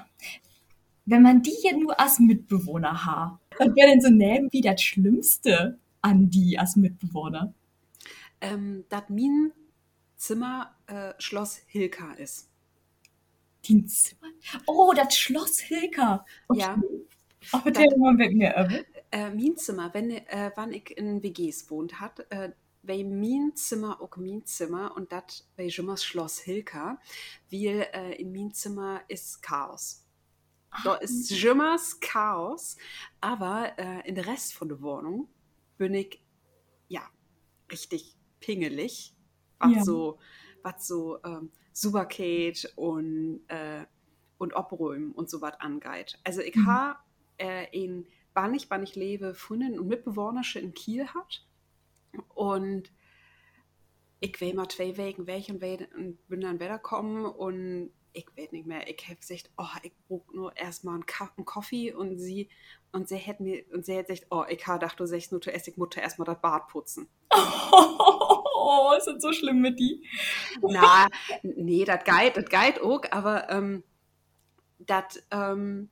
Wenn 1.06 1.24
man 1.24 1.42
die 1.42 1.56
ja 1.64 1.76
nur 1.76 2.00
als 2.00 2.20
Mitbewohner 2.20 3.06
hat, 3.06 3.40
was 3.58 3.76
wäre 3.76 3.90
denn 3.90 4.02
so 4.02 4.10
neben 4.10 4.52
wie 4.52 4.62
das 4.62 4.82
Schlimmste 4.82 5.80
an 6.02 6.30
die 6.30 6.58
als 6.58 6.76
Mitbewohner? 6.76 7.54
Ähm, 8.42 8.86
dass 8.90 9.04
mein 9.10 9.52
Zimmer 10.16 10.76
äh, 10.88 11.14
Schloss 11.20 11.62
Hilka 11.68 12.14
ist. 12.14 12.50
Zimmer? 13.64 14.28
Oh, 14.66 14.94
das 14.96 15.18
Schloss 15.18 15.60
Hilka. 15.60 16.26
Okay. 16.48 16.60
Ja. 16.60 16.82
Aber 17.52 17.72
der 17.72 17.98
mal 17.98 18.14
mit 18.14 18.34
mir, 18.34 18.56
äh, 19.12 19.30
Mein 19.30 19.58
Zimmer, 19.58 19.94
wenn, 19.94 20.12
äh, 20.12 20.52
wann 20.56 20.74
ich 20.74 20.96
in 20.98 21.24
WGs 21.24 21.70
wohnt 21.70 22.00
hat, 22.00 22.26
äh, 22.30 22.52
bei 22.84 23.04
mein 23.04 23.52
Zimmer 23.56 24.02
auch 24.02 24.18
mein 24.18 24.46
Zimmer 24.46 24.96
und 24.96 25.12
das 25.12 25.48
bei 25.56 25.68
Jimmers 25.68 26.04
Schloss 26.04 26.40
Hilka, 26.40 27.00
weil 27.52 27.88
äh, 27.94 28.16
in 28.16 28.32
mein 28.32 28.54
Zimmer 28.54 29.02
ist 29.08 29.42
Chaos. 29.42 30.06
Da 30.84 30.96
ist 30.96 31.30
Jimmers 31.30 32.00
Chaos, 32.00 32.78
aber 33.20 33.78
äh, 33.78 34.08
in 34.08 34.16
der 34.16 34.26
Rest 34.26 34.54
von 34.54 34.70
der 34.70 34.82
Wohnung 34.82 35.28
bin 35.78 35.94
ich 35.94 36.24
ja 36.88 37.02
richtig 37.72 38.16
pingelig, 38.42 39.16
was 39.60 39.76
ja. 39.76 39.84
so, 39.84 40.20
was 40.64 40.86
so 40.86 41.20
ähm, 41.24 41.52
Superkate 41.72 42.70
und, 42.76 43.42
äh, 43.48 43.86
und 44.38 44.54
Obräumen 44.54 45.14
und 45.14 45.30
so 45.30 45.42
was 45.42 45.60
angeht. 45.62 46.20
Also 46.26 46.42
ich 46.42 46.56
mhm. 46.56 46.66
habe 46.68 47.00
äh, 47.38 47.68
in 47.72 48.06
wann 48.34 48.54
ich, 48.54 48.70
wann 48.70 48.84
ich 48.84 48.96
lebe, 48.96 49.34
Freundinnen 49.34 49.80
und 49.80 49.88
Mitbewohnersche 49.88 50.60
in 50.60 50.74
Kiel 50.74 51.08
hat 51.08 51.46
und 52.34 52.92
ich 54.20 54.40
will 54.40 54.54
mal 54.54 54.68
zwei 54.68 54.98
Wegen 54.98 55.26
weg 55.26 55.50
und, 55.50 55.64
und 55.96 56.28
bin 56.28 56.42
dann 56.42 56.60
wieder 56.60 56.80
kommen 56.80 57.26
und 57.26 57.92
ich 58.14 58.28
weiß 58.36 58.52
nicht 58.52 58.68
mehr, 58.68 58.88
ich 58.90 59.02
habe 59.08 59.16
gesagt, 59.16 59.50
oh, 59.58 59.78
ich 59.84 59.94
brauche 60.08 60.36
nur 60.36 60.56
erstmal 60.58 60.96
einen, 60.96 61.06
Ka 61.06 61.32
einen 61.38 61.46
Kaffee 61.46 61.94
und 61.94 62.18
sie 62.18 62.50
und 62.92 63.08
sie 63.08 63.16
hätte 63.16 63.42
mir 63.42 63.64
und 63.74 63.86
sie 63.86 63.94
hätte 63.94 64.14
gesagt, 64.14 64.28
oh, 64.32 64.44
ich 64.50 64.68
habe 64.68 64.80
gedacht, 64.80 65.00
du 65.00 65.06
sagst 65.06 65.32
nur, 65.32 65.40
du 65.40 65.50
ich 65.50 65.78
Mutter 65.78 66.02
erstmal 66.02 66.26
das 66.26 66.42
Bad 66.42 66.68
putzen. 66.68 67.08
Oh, 67.34 68.20
ist 68.98 69.08
das 69.08 69.22
so 69.22 69.34
schlimm 69.34 69.62
mit 69.62 69.80
die? 69.80 70.04
Na, 70.62 71.08
nee, 71.44 71.86
das 71.86 72.04
geht, 72.04 72.38
das 72.38 72.46
geht 72.46 72.82
auch, 72.82 73.02
aber 73.12 73.50
ähm, 73.50 73.84
das 74.80 75.24
ähm, 75.32 75.90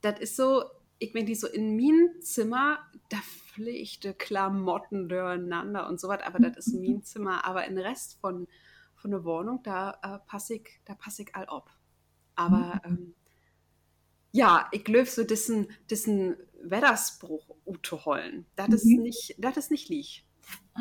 das 0.00 0.20
ist 0.20 0.36
so, 0.36 0.64
ich 0.98 1.12
bin 1.12 1.26
die 1.26 1.34
so 1.34 1.46
in 1.48 1.76
mein 1.76 2.20
Zimmer, 2.20 2.78
da 3.08 3.16
pflichte 3.18 4.14
Klamotten 4.14 5.08
durcheinander 5.08 5.88
und 5.88 5.98
so 5.98 6.08
was, 6.08 6.22
aber 6.22 6.38
das 6.38 6.66
ist 6.66 6.74
mein 6.74 7.02
Zimmer, 7.04 7.44
aber 7.46 7.66
in 7.66 7.76
den 7.76 7.84
Rest 7.84 8.20
von 8.20 8.46
von 9.04 9.10
der 9.10 9.24
Wohnung, 9.24 9.62
da 9.62 9.98
äh, 10.02 10.18
passe 10.26 10.54
ich, 10.54 10.80
da 10.86 10.94
passe 10.94 11.24
ich 11.24 11.34
all 11.34 11.46
ob. 11.50 11.68
Aber 12.36 12.80
mhm. 12.86 12.96
ähm, 12.96 13.14
ja, 14.32 14.66
ich 14.72 14.82
glaube 14.82 15.04
so 15.04 15.24
diesen, 15.24 15.68
diesen 15.90 16.36
Wetterspruch 16.62 17.46
zu 17.82 18.04
holen. 18.06 18.46
Das 18.56 18.68
mhm. 18.68 18.74
ist 18.74 18.84
nicht, 18.86 19.34
das 19.36 19.58
ist 19.58 19.70
nicht 19.70 19.90
lieg. 19.90 20.24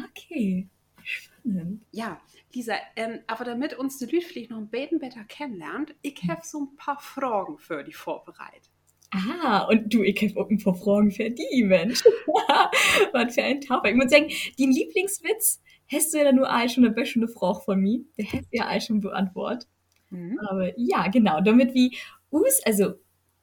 Okay. 0.10 0.70
Spannend. 1.04 1.84
Ja, 1.92 2.22
Lisa, 2.54 2.76
ähm, 2.96 3.20
aber 3.28 3.46
damit 3.46 3.74
uns 3.74 3.98
die 3.98 4.06
Leute 4.06 4.26
vielleicht 4.26 4.52
noch 4.52 4.58
ein 4.58 4.70
bisschen 4.70 5.00
besser 5.00 5.24
kennenlernt, 5.26 5.96
ich 6.02 6.22
habe 6.28 6.42
so 6.44 6.62
ein 6.62 6.76
paar 6.76 7.00
Fragen 7.00 7.58
für 7.58 7.84
die 7.84 7.94
vorbereitet. 7.94 8.70
Ah, 9.12 9.68
und 9.70 9.94
du, 9.94 10.02
ich 10.02 10.20
habe 10.24 10.42
auch 10.42 10.50
ein 10.50 10.58
paar 10.58 10.74
Fragen 10.74 11.12
für 11.12 11.30
die, 11.30 11.64
Mensch. 11.64 12.04
Was 13.14 13.36
für 13.36 13.44
ein 13.44 13.62
Tafel. 13.62 13.92
Ich 13.92 13.96
muss 13.96 14.10
sagen, 14.10 14.30
den 14.58 14.72
Lieblingswitz 14.72 15.62
hast 15.92 16.14
du 16.14 16.18
ja 16.18 16.32
nur 16.32 16.50
all 16.50 16.68
schon 16.68 16.84
eine 16.84 16.94
bessere 16.94 17.28
Frage 17.28 17.60
von 17.62 17.80
mir. 17.80 18.00
Der 18.18 18.26
hast 18.26 18.52
du 18.52 18.58
ja 18.58 18.66
all 18.66 18.82
schon 18.82 19.02
beantwortet. 19.02 19.70
Mhm. 20.10 20.40
Aber 20.50 20.72
ja, 20.78 21.08
genau, 21.10 21.42
damit 21.42 21.76
wie 21.76 21.96
Us, 22.32 22.62
also 22.66 22.94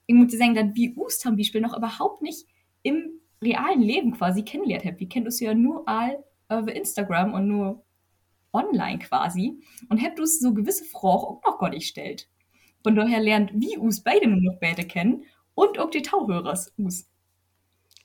ich 0.07 0.15
muss 0.15 0.33
sagen, 0.33 0.55
dass 0.55 0.75
wie 0.75 0.93
Us 0.97 1.19
zum 1.19 1.37
Beispiel 1.37 1.61
noch 1.61 1.77
überhaupt 1.77 2.21
nicht 2.21 2.45
im 2.83 3.21
realen 3.41 3.81
Leben 3.81 4.11
quasi 4.11 4.43
kennengelernt 4.43 4.85
habt. 4.85 4.99
Wir 4.99 5.07
kennen 5.07 5.25
uns 5.25 5.39
ja 5.39 5.53
nur 5.53 5.87
all 5.87 6.21
über 6.59 6.75
Instagram 6.75 7.33
und 7.33 7.47
nur 7.47 7.83
online 8.53 8.99
quasi. 8.99 9.61
Und 9.89 10.01
habt 10.01 10.19
uns 10.19 10.39
so 10.39 10.53
gewisse 10.53 10.85
Fragen 10.85 11.23
auch 11.23 11.41
noch 11.45 11.59
gar 11.59 11.69
nicht 11.69 11.83
gestellt. 11.83 12.29
Von 12.83 12.95
daher 12.95 13.19
lernt 13.19 13.51
wie 13.53 13.77
Us 13.77 14.01
beide 14.01 14.27
nur 14.27 14.41
noch 14.41 14.59
beide 14.59 14.85
kennen 14.85 15.23
und 15.53 15.79
auch 15.79 15.89
die 15.89 16.01
Tauhörers 16.01 16.73
Us. 16.77 17.07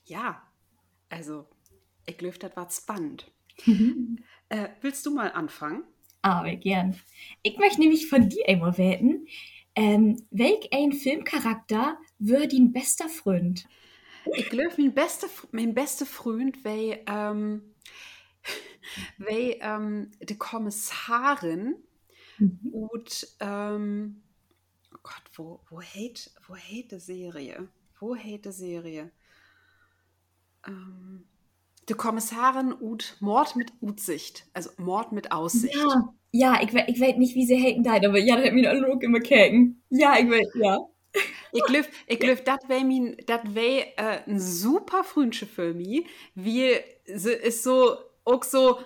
Ja, 0.05 0.41
also, 1.09 1.45
ich 2.05 2.17
glaube, 2.17 2.37
das 2.37 2.55
war 2.55 2.69
spannend. 2.69 3.31
Äh, 4.49 4.69
willst 4.79 5.05
du 5.05 5.13
mal 5.13 5.33
anfangen? 5.33 5.83
Aber 6.21 6.55
gern. 6.55 6.95
Ich 7.43 7.57
möchte 7.57 7.81
nämlich 7.81 8.07
von 8.07 8.29
dir 8.29 8.47
einmal 8.47 8.77
wetten, 8.77 9.27
ähm, 9.75 10.25
welch 10.31 10.69
ein 10.71 10.93
Filmcharakter 10.93 11.97
wird 12.17 12.53
dein 12.53 12.71
bester 12.71 13.09
Freund? 13.09 13.67
Ich 14.35 14.49
glaube, 14.49 14.73
mein 14.77 14.93
bester, 14.93 15.27
mein 15.51 15.73
bester 15.73 16.05
Freund 16.05 16.63
wäre 16.63 16.99
ähm, 17.07 17.61
wär, 19.17 19.61
ähm, 19.61 20.11
die 20.21 20.37
Kommissarin 20.37 21.75
Mhm. 22.39 22.69
und 22.71 23.27
ähm, 23.39 24.21
oh 24.93 24.99
Gott, 25.03 25.23
wo, 25.35 25.59
wo 25.69 25.81
hate, 25.81 26.29
wo 26.47 26.55
hate 26.55 26.87
die 26.91 26.99
Serie? 26.99 27.67
Wo 27.99 28.15
hate 28.15 28.39
die 28.39 28.51
Serie? 28.51 29.11
Ähm, 30.65 31.25
die 31.89 31.93
Kommissarin 31.93 32.73
und 32.73 33.15
Mord 33.21 33.55
mit 33.55 33.71
Utsicht, 33.81 34.45
also 34.53 34.69
Mord 34.77 35.13
mit 35.13 35.31
Aussicht. 35.31 35.75
Ja, 35.75 36.13
ja 36.31 36.61
ich, 36.61 36.73
we 36.73 36.83
ich 36.87 36.99
weiß 36.99 37.17
nicht, 37.17 37.33
wie 37.35 37.45
sie 37.45 37.61
haten 37.61 37.83
dein, 37.83 38.05
aber 38.05 38.19
ja, 38.19 38.35
das 38.35 38.45
hat 38.45 38.53
mir 38.53 38.71
auch 38.71 38.99
immer 39.01 39.19
kecken. 39.19 39.81
Ja, 39.89 40.17
ich 40.19 40.29
weiß, 40.29 40.49
ja. 40.55 40.79
Ich 41.51 41.63
glaube, 41.63 41.87
ich 42.05 42.19
glaub, 42.19 42.45
das 42.45 42.59
wäre 42.67 42.83
mein, 42.83 43.17
das 43.25 43.39
wär, 43.55 43.97
äh, 43.97 44.29
ein 44.29 44.39
super 44.39 45.03
Freundschaft 45.03 45.53
für 45.53 45.73
mich, 45.73 46.05
wie 46.35 46.75
sie 47.05 47.31
ist 47.31 47.63
so, 47.63 47.97
auch 48.27 48.43
so, 48.43 48.79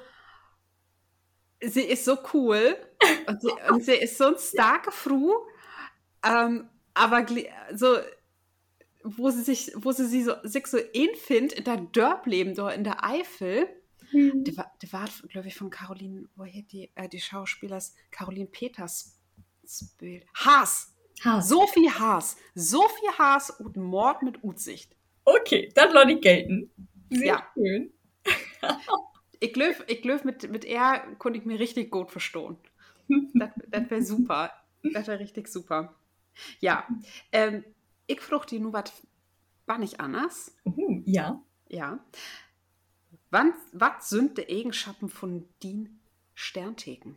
sie 1.62 1.82
ist 1.84 2.06
so 2.06 2.18
cool 2.34 2.76
und 3.28 3.42
sie, 3.42 3.52
und 3.70 3.84
sie 3.84 3.94
ist 3.96 4.18
so 4.18 4.28
eine 4.28 4.40
starke 4.40 4.92
Frau, 4.92 5.46
ähm, 6.26 6.70
aber 6.94 7.26
so, 7.74 7.98
wo 9.04 9.30
sie 9.30 9.42
sich, 9.44 9.72
wo 9.76 9.92
sie, 9.92 10.06
sie 10.06 10.24
so, 10.24 10.34
sich 10.44 10.68
so 10.68 10.78
infindet 10.78 11.54
in 11.54 11.64
der 11.64 11.78
Dörpleben 11.78 12.54
da 12.56 12.70
in 12.70 12.84
der 12.84 13.04
Eifel, 13.04 13.68
der 14.14 14.58
war, 14.58 14.72
der 14.82 14.92
war 14.92 15.08
glaube 15.30 15.48
ich, 15.48 15.56
von 15.56 15.70
Caroline, 15.70 16.28
woher 16.36 16.62
die, 16.64 16.92
äh, 16.96 17.08
die 17.08 17.22
Schauspielers, 17.22 17.96
Caroline 18.12 18.48
Peters 18.48 19.18
Bild. 19.98 20.26
Haas! 20.36 20.94
Haas. 21.24 21.48
Sophie 21.48 21.90
Haas. 21.90 22.36
Sophie 22.56 23.08
Haas 23.18 23.52
und 23.52 23.78
Mord 23.78 24.22
mit 24.24 24.44
Utsicht. 24.44 24.96
Okay, 25.24 25.70
dann 25.76 25.94
lass 25.94 26.10
ich 26.10 26.20
gelten. 26.20 26.72
Sehr 27.10 27.26
Ja. 27.26 27.48
schön. 27.54 27.94
Ich 29.42 29.54
glaube, 29.54 29.76
ich 29.88 30.02
glaub, 30.02 30.24
mit, 30.24 30.50
mit 30.50 30.64
er 30.64 31.00
konnte 31.18 31.40
ich 31.40 31.46
mir 31.46 31.60
richtig 31.60 31.92
gut 31.92 32.12
verstehen. 32.12 32.58
Das, 33.34 33.50
das 33.68 33.90
wäre 33.90 34.02
super. 34.04 34.52
Das 34.84 35.08
wäre 35.08 35.20
richtig 35.20 35.48
super. 35.50 35.94
Ja. 36.60 36.88
Ähm, 37.32 37.66
ich 38.08 38.22
frage 38.22 38.46
dich 38.46 38.60
nur, 38.62 38.72
was 38.72 38.94
war 39.66 39.80
nicht 39.80 40.00
anders? 40.00 40.56
Uh, 40.64 41.02
ja. 41.06 41.42
Ja. 41.70 42.00
Wann, 43.32 43.54
was 43.74 44.10
sind 44.10 44.38
die 44.38 44.48
Eigenschaften 44.48 45.10
von 45.10 45.46
den 45.64 46.00
Sterntheken? 46.36 47.16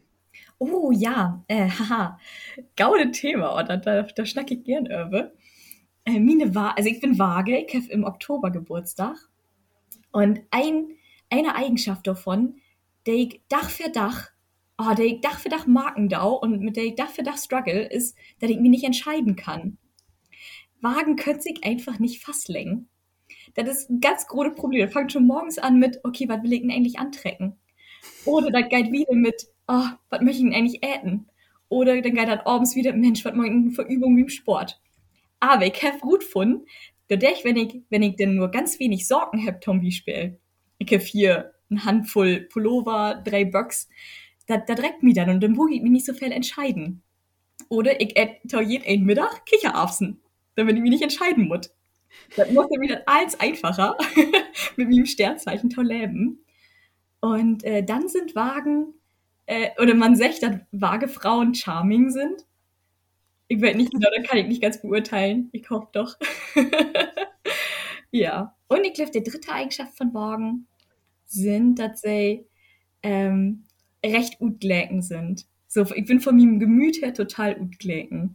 Oh 0.58 0.90
ja, 0.92 1.44
äh, 1.48 1.68
haha. 1.68 2.18
Gaude 2.76 3.10
Thema, 3.10 3.54
oder? 3.54 3.76
Da, 3.76 4.02
da 4.02 4.26
schnack 4.26 4.50
ich 4.50 4.64
gern 4.64 4.86
über. 4.86 5.32
Äh, 6.04 6.20
mine 6.20 6.54
war, 6.54 6.76
also 6.76 6.88
ich 6.88 7.00
bin 7.00 7.18
vage, 7.18 7.58
ich 7.58 7.74
habe 7.74 7.86
im 7.86 8.04
Oktober 8.04 8.50
Geburtstag. 8.50 9.16
Und 10.12 10.40
ein, 10.50 10.96
eine 11.30 11.54
Eigenschaft 11.54 12.06
davon, 12.06 12.56
der 13.06 13.14
ich 13.14 13.40
Dach 13.48 13.70
für 13.70 13.90
Dach, 13.90 14.30
oh, 14.78 14.94
der 14.94 15.06
ich 15.06 15.20
Dach 15.20 15.38
für 15.38 15.48
Dach 15.48 15.66
Markendau 15.66 16.38
und 16.38 16.60
mit 16.60 16.76
der 16.76 16.84
ich 16.84 16.94
Dach 16.94 17.10
für 17.10 17.22
Dach 17.22 17.38
struggle, 17.38 17.86
ist, 17.86 18.16
dass 18.40 18.50
ich 18.50 18.58
mich 18.58 18.70
nicht 18.70 18.84
entscheiden 18.84 19.36
kann. 19.36 19.78
Wagen 20.80 21.16
könnte 21.16 21.42
sich 21.42 21.64
einfach 21.64 21.98
nicht 21.98 22.22
fastlängen. 22.22 22.88
Das 23.54 23.68
ist 23.68 23.90
ein 23.90 24.00
ganz 24.00 24.26
großes 24.26 24.54
Problem. 24.54 24.84
Das 24.84 24.92
fängt 24.92 25.12
schon 25.12 25.26
morgens 25.26 25.58
an 25.58 25.78
mit, 25.78 26.00
okay, 26.04 26.28
was 26.28 26.42
will 26.42 26.52
ich 26.52 26.60
denn 26.60 26.70
eigentlich 26.70 26.98
antrecken? 26.98 27.56
Oder 28.24 28.50
das 28.50 28.68
geht 28.68 28.92
wieder 28.92 29.14
mit, 29.14 29.46
oh, 29.68 29.86
was 30.10 30.20
möchte 30.20 30.42
ich 30.42 30.44
denn 30.44 30.54
eigentlich 30.54 30.82
äten? 30.84 31.28
Oder 31.68 32.00
dann 32.02 32.14
geht 32.14 32.28
das 32.28 32.46
abends 32.46 32.76
wieder, 32.76 32.92
Mensch, 32.92 33.24
was 33.24 33.34
mache 33.34 33.46
ich 33.46 33.52
denn 33.52 33.70
für 33.70 33.82
Übungen 33.82 34.16
wie 34.16 34.22
im 34.22 34.28
Sport? 34.28 34.80
Aber 35.40 35.66
ich 35.66 35.82
habe 35.82 35.98
gut 35.98 36.20
gefunden, 36.20 36.66
dadurch, 37.08 37.44
wenn 37.44 37.56
ich, 37.56 37.82
wenn 37.90 38.02
ich 38.02 38.16
denn 38.16 38.34
nur 38.34 38.50
ganz 38.50 38.78
wenig 38.78 39.06
Sorgen 39.06 39.46
habe, 39.46 39.60
zum 39.60 39.82
Beispiel, 39.82 40.38
ich 40.38 40.43
habe 40.80 41.02
hier 41.02 41.54
eine 41.70 41.84
Handvoll 41.84 42.40
Pullover, 42.40 43.22
drei 43.24 43.44
Bucks, 43.44 43.88
da, 44.46 44.58
da 44.58 44.74
dreckt 44.74 45.02
mich 45.02 45.14
dann 45.14 45.30
und 45.30 45.42
dann 45.42 45.52
muss 45.52 45.70
ich 45.70 45.82
mich 45.82 45.90
nicht 45.90 46.06
so 46.06 46.12
viel 46.12 46.32
entscheiden. 46.32 47.02
Oder 47.68 48.00
ich 48.00 48.16
esse 48.16 48.62
jeden 48.62 48.84
einen 48.86 49.04
Mittag 49.04 49.46
Kichererbsen, 49.46 50.20
damit 50.56 50.76
ich 50.76 50.82
mich 50.82 50.90
nicht 50.90 51.02
entscheiden 51.02 51.48
muss. 51.48 51.70
Das 52.36 52.50
macht 52.50 52.68
dann 52.70 52.98
alles 53.06 53.38
einfacher 53.40 53.96
mit 54.76 54.88
meinem 54.88 55.06
Sternzeichen 55.06 55.70
toll 55.70 55.86
leben. 55.86 56.44
Und 57.20 57.64
äh, 57.64 57.82
dann 57.82 58.08
sind 58.08 58.34
Wagen, 58.34 58.94
äh, 59.46 59.70
oder 59.80 59.94
man 59.94 60.16
sagt, 60.16 60.42
dass 60.42 60.56
vage 60.72 61.08
Frauen 61.08 61.54
charming 61.54 62.10
sind. 62.10 62.46
Ich 63.48 63.60
weiß 63.60 63.76
nicht 63.76 63.92
genau, 63.92 64.08
da 64.14 64.22
kann 64.22 64.38
ich 64.38 64.46
nicht 64.46 64.62
ganz 64.62 64.80
beurteilen. 64.80 65.48
Ich 65.52 65.68
hoffe 65.70 65.88
doch. 65.92 66.16
ja. 68.10 68.54
Und 68.74 68.84
ich 68.84 68.94
glaube, 68.94 69.12
die 69.12 69.22
dritte 69.22 69.52
Eigenschaft 69.52 69.96
von 69.96 70.12
Wagen 70.14 70.66
sind, 71.26 71.78
dass 71.78 72.00
sie 72.00 72.44
ähm, 73.04 73.64
recht 74.04 74.38
gut 74.38 74.58
gläken 74.58 75.00
sind. 75.00 75.46
So, 75.68 75.82
ich 75.94 76.04
bin 76.06 76.20
von 76.20 76.36
meinem 76.36 76.58
Gemüt 76.58 77.00
her 77.00 77.14
total 77.14 77.54
gut 77.54 77.78
gläken. 77.78 78.34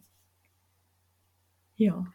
Ja. 1.76 2.06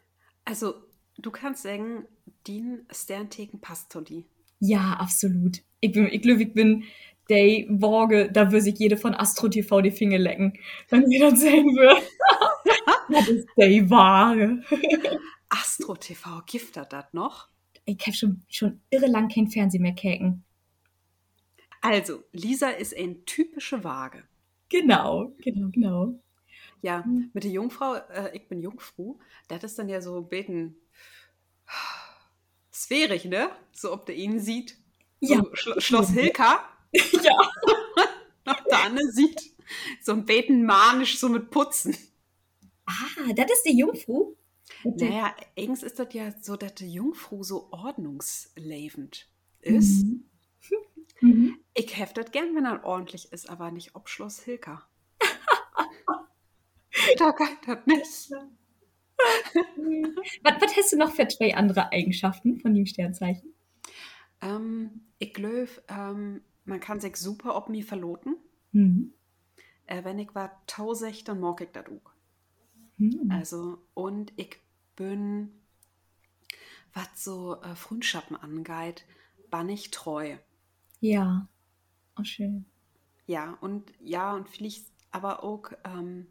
Also, 0.44 0.74
du 1.18 1.30
kannst 1.30 1.62
sagen, 1.62 2.04
den 2.48 2.84
Sterntheken 2.90 3.58
passt 3.60 3.92
zu 3.92 4.00
dir. 4.00 4.24
Ja, 4.58 4.94
absolut. 4.94 5.62
Ich, 5.80 5.92
bin, 5.92 6.06
ich 6.06 6.22
glaube, 6.22 6.42
ich 6.42 6.52
bin 6.52 6.82
der 7.28 7.64
Worge, 7.68 8.30
da 8.32 8.50
würde 8.50 8.62
sich 8.62 8.78
jede 8.78 8.96
von 8.96 9.14
Astro 9.14 9.48
TV 9.48 9.82
die 9.82 9.90
Finger 9.92 10.18
lecken, 10.18 10.54
wenn 10.88 11.06
sie 11.06 11.18
das 11.18 11.40
sehen 11.40 11.76
würde. 11.76 12.02
das 13.08 13.28
ist 13.28 13.48
der 13.56 13.88
Wahre. 13.88 14.62
Astro 15.48 15.94
TV, 15.94 16.42
giftet 16.46 16.92
das 16.92 17.12
noch? 17.12 17.48
Ich 17.86 17.98
habe 18.06 18.12
schon, 18.16 18.42
schon 18.48 18.80
irre 18.90 19.06
lang 19.06 19.28
kein 19.28 19.48
Fernsehen 19.48 19.82
mehr 19.82 19.94
käken. 19.94 20.44
Also, 21.80 22.22
Lisa 22.32 22.70
ist 22.70 22.96
ein 22.96 23.24
typische 23.26 23.84
Waage. 23.84 24.24
Genau, 24.68 25.32
genau, 25.38 25.68
genau. 25.70 26.18
Ja, 26.82 27.04
Mhm. 27.06 27.30
mit 27.32 27.44
der 27.44 27.50
Jungfrau, 27.52 27.94
äh, 27.94 28.36
ich 28.36 28.48
bin 28.48 28.60
Jungfrau, 28.60 29.18
das 29.48 29.62
ist 29.64 29.78
dann 29.78 29.88
ja 29.88 30.00
so 30.00 30.20
beten 30.22 30.76
sphärisch, 32.72 33.24
ne? 33.24 33.50
So, 33.72 33.92
ob 33.92 34.06
der 34.06 34.16
ihn 34.16 34.40
sieht. 34.40 34.76
So 35.20 35.34
Ja. 35.34 35.42
Schlo 35.54 35.80
Schloss 35.80 36.10
Hilka, 36.10 36.60
ja. 36.92 37.50
noch 38.44 38.60
der 38.70 38.84
andere 38.84 39.06
sieht. 39.12 39.40
So 40.02 40.12
ein 40.12 40.24
Beten 40.24 40.64
manisch, 40.64 41.18
so 41.18 41.28
mit 41.28 41.50
Putzen. 41.50 41.96
Ah, 42.86 43.32
das 43.34 43.50
ist 43.50 43.64
die 43.66 43.78
Jungfrau? 43.78 44.36
Naja, 44.94 45.34
eigens 45.56 45.82
ist 45.82 45.98
das 45.98 46.12
ja 46.12 46.32
so, 46.40 46.56
dass 46.56 46.74
die 46.74 46.92
Jungfrau 46.92 47.42
so 47.42 47.72
ordnungslebend 47.72 49.28
ist. 49.60 50.04
Mhm. 50.04 50.24
Mhm. 51.22 51.56
Ich 51.72 51.98
hef 51.98 52.12
das 52.12 52.30
gern, 52.30 52.54
wenn 52.54 52.66
er 52.66 52.84
ordentlich 52.84 53.32
ist, 53.32 53.48
aber 53.48 53.70
nicht 53.70 53.94
ob 53.94 54.10
Schloss 54.10 54.40
Hilka. 54.40 54.86
da 57.18 57.30
geht 57.30 57.66
das 57.66 57.86
nicht. 57.86 58.30
was, 60.42 60.60
was 60.60 60.76
hast 60.76 60.92
du 60.92 60.98
noch 60.98 61.12
für 61.12 61.26
zwei 61.26 61.54
andere 61.54 61.90
Eigenschaften 61.90 62.60
von 62.60 62.74
dem 62.74 62.84
Sternzeichen? 62.84 63.54
Ähm, 64.42 65.06
ich 65.18 65.32
glaube, 65.32 65.70
ähm, 65.88 66.42
man 66.66 66.80
kann 66.80 67.00
sich 67.00 67.16
super 67.16 67.56
ob 67.56 67.70
mir 67.70 67.82
verloten. 67.82 68.36
Mhm. 68.72 69.14
Äh, 69.86 70.04
wenn 70.04 70.18
ich 70.18 70.34
war 70.34 70.62
tausech, 70.66 71.24
dann 71.24 71.40
mag 71.40 71.62
ich 71.62 71.70
das 71.72 71.86
auch. 71.86 72.12
Mhm. 72.98 73.30
Also, 73.30 73.78
und 73.94 74.34
ich 74.36 74.58
bin, 74.96 75.52
was 76.94 77.08
so 77.22 77.60
äh, 77.62 77.76
Freundschaften 77.76 78.34
angeht, 78.36 79.04
bin 79.50 79.68
ich 79.68 79.90
treu. 79.92 80.36
Ja. 81.00 81.48
Oh, 82.18 82.24
schön. 82.24 82.66
Ja, 83.26 83.56
und 83.60 83.92
ja, 84.00 84.34
und 84.34 84.48
vielleicht 84.48 84.86
aber 85.12 85.42
auch, 85.44 85.70
ähm, 85.84 86.26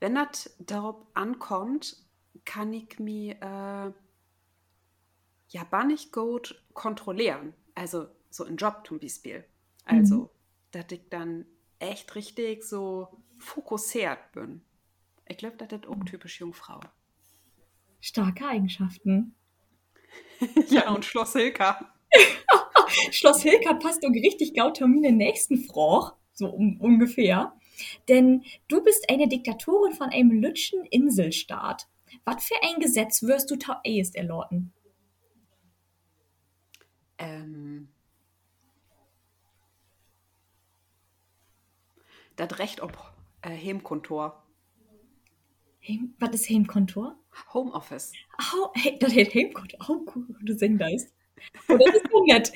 wenn 0.00 0.14
das 0.14 0.54
darauf 0.60 0.96
ankommt, 1.14 1.96
kann 2.44 2.72
ich 2.72 2.98
mich 2.98 3.30
äh, 3.40 3.92
ja 5.48 5.64
bannig 5.70 6.12
gut 6.12 6.62
kontrollieren. 6.74 7.54
Also 7.74 8.08
so 8.30 8.44
ein 8.44 8.56
Job 8.56 8.84
zum 8.86 8.98
Beispiel. 8.98 9.44
Also, 9.84 10.16
Mhm. 10.18 10.28
dass 10.72 10.86
ich 10.90 11.08
dann 11.10 11.46
echt 11.78 12.14
richtig 12.14 12.64
so 12.64 13.08
fokussiert 13.38 14.32
bin. 14.32 14.62
Ich 15.26 15.38
glaube, 15.38 15.56
das 15.58 15.72
ist 15.72 15.86
auch 15.88 16.04
typisch 16.04 16.40
Jungfrau. 16.40 16.80
Starke 18.04 18.46
Eigenschaften. 18.46 19.34
ja, 20.68 20.90
und 20.90 21.06
Schloss 21.06 21.32
Hilka. 21.32 21.90
Schloss 23.10 23.40
Hilka 23.40 23.72
passt 23.72 24.04
doch 24.04 24.10
richtig 24.10 24.54
gaut 24.54 24.76
Termine 24.76 25.10
nächsten 25.10 25.56
Froch, 25.56 26.14
so 26.34 26.50
um, 26.50 26.78
ungefähr. 26.82 27.58
Denn 28.10 28.44
du 28.68 28.84
bist 28.84 29.08
eine 29.08 29.26
Diktatorin 29.26 29.94
von 29.94 30.10
einem 30.10 30.32
lütschen 30.32 30.84
Inselstaat. 30.84 31.88
Was 32.26 32.44
für 32.44 32.62
ein 32.62 32.78
Gesetz 32.78 33.22
wirst 33.22 33.50
du 33.50 33.56
taeist 33.56 34.16
erlorten? 34.16 34.74
Ähm, 37.16 37.88
das 42.36 42.58
Recht 42.58 42.82
ob 42.82 42.92
äh, 43.40 43.48
Heimkontor. 43.48 44.44
Heim, 45.88 46.14
was 46.18 46.34
ist 46.34 46.50
Heimkontor? 46.50 47.16
Homeoffice. 47.52 48.12
Au, 48.38 48.70
hey, 48.74 48.98
das 48.98 49.14
heißt 49.14 49.34
Heimkontor. 49.34 49.78
Oh, 49.88 50.06
cool, 50.14 50.26
du 50.42 50.56
singen 50.56 50.78
da 50.78 50.88
ist. 50.88 51.12
Oh, 51.68 51.76
das 51.76 51.94
ist 51.96 52.06
so 52.10 52.24
nett. 52.24 52.52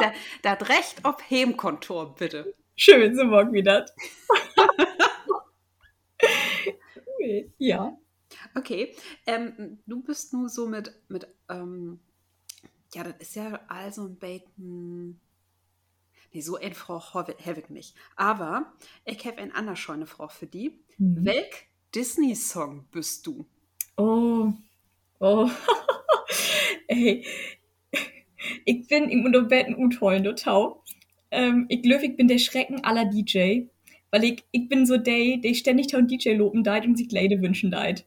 Da- 0.00 0.12
Das 0.42 0.68
Recht 0.68 0.96
ob 1.04 1.22
Heimkontor, 1.30 2.14
bitte. 2.14 2.54
Schön, 2.76 3.14
so 3.16 3.24
morgen 3.24 3.52
wieder. 3.52 3.86
ja. 7.58 7.96
Okay, 8.54 8.94
ähm, 9.26 9.78
du 9.86 10.02
bist 10.02 10.32
nur 10.32 10.48
so 10.48 10.66
mit, 10.66 10.92
mit 11.08 11.26
ähm, 11.48 12.00
ja, 12.94 13.04
das 13.04 13.14
ist 13.18 13.36
ja 13.36 13.60
also 13.68 14.06
ein 14.06 14.16
Beten. 14.18 15.20
Nee, 16.32 16.40
so 16.40 16.56
ein 16.56 16.74
Frau 16.74 17.00
habe 17.14 17.34
ich 17.38 17.68
nicht. 17.70 17.94
Aber 18.16 18.72
ich 19.04 19.24
habe 19.26 19.38
ein 19.38 19.52
anderes 19.52 19.78
schöne 19.80 20.06
Frau 20.06 20.28
für 20.28 20.46
die. 20.46 20.80
Mhm. 20.98 21.24
Welch 21.24 21.66
Disney-Song 21.94 22.84
bist 22.92 23.26
du? 23.26 23.46
Oh, 23.96 24.52
oh. 25.18 25.50
Ey, 26.88 27.24
ich 28.64 28.86
bin 28.88 29.08
im 29.08 29.24
Unterbetten 29.24 29.76
utheulen, 29.76 30.24
du 30.24 30.34
Tau. 30.34 30.82
Ähm, 31.30 31.66
ich 31.68 31.82
glaube, 31.82 32.06
ich 32.06 32.16
bin 32.16 32.28
der 32.28 32.38
Schrecken 32.38 32.84
aller 32.84 33.06
DJ. 33.06 33.62
Weil 34.10 34.24
ich, 34.24 34.44
ich 34.50 34.68
bin 34.68 34.86
so 34.86 34.96
der, 34.96 35.36
der 35.36 35.54
ständig 35.54 35.88
taun 35.88 36.08
DJ 36.08 36.34
loben 36.34 36.64
deit 36.64 36.84
und 36.84 36.96
sich 36.96 37.10
Leide 37.12 37.40
wünschen 37.40 37.70
deit. 37.70 38.06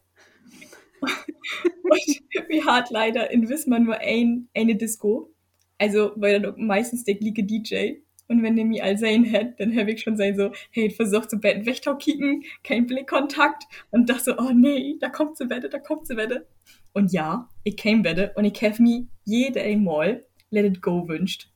und 1.01 2.49
wie 2.49 2.63
hart 2.63 2.89
leider 2.89 3.31
in 3.31 3.47
Wismar 3.47 3.79
nur 3.79 3.97
ein, 3.99 4.49
eine 4.53 4.75
Disco. 4.75 5.33
Also, 5.77 6.11
weil 6.15 6.41
dann 6.41 6.55
meistens 6.65 7.03
der 7.03 7.15
gleiche 7.15 7.43
DJ. 7.43 8.02
Und 8.27 8.42
wenn 8.42 8.56
der 8.56 8.65
mir 8.65 8.84
all 8.84 8.98
sein 8.98 9.32
hat, 9.32 9.60
dann 9.60 9.75
hab 9.77 9.88
ich 9.88 10.01
schon 10.01 10.18
sein 10.18 10.36
so, 10.36 10.51
hey, 10.72 10.89
versucht 10.89 11.30
zu 11.30 11.39
Betten 11.39 11.65
Wächter 11.65 11.96
kicken, 11.96 12.44
kein 12.63 12.88
Blickkontakt. 12.88 13.63
Und 13.92 14.10
dachte 14.10 14.24
so, 14.24 14.38
oh 14.38 14.51
nee, 14.53 14.96
da 15.00 15.10
kommt 15.10 15.38
sie 15.38 15.50
Wette, 15.50 15.70
da 15.70 15.80
kommt 15.80 16.08
sie 16.08 16.15
Wette. 16.15 16.48
Und 16.94 17.12
ja, 17.12 17.50
ich 17.63 17.75
käme 17.75 18.03
Wette 18.03 18.32
und 18.36 18.46
ich 18.46 18.62
hab 18.62 18.80
mir 18.80 19.06
jede 19.25 19.77
Mal 19.77 20.24
Let 20.51 20.65
It 20.65 20.82
Go 20.82 21.08
wünscht. 21.08 21.50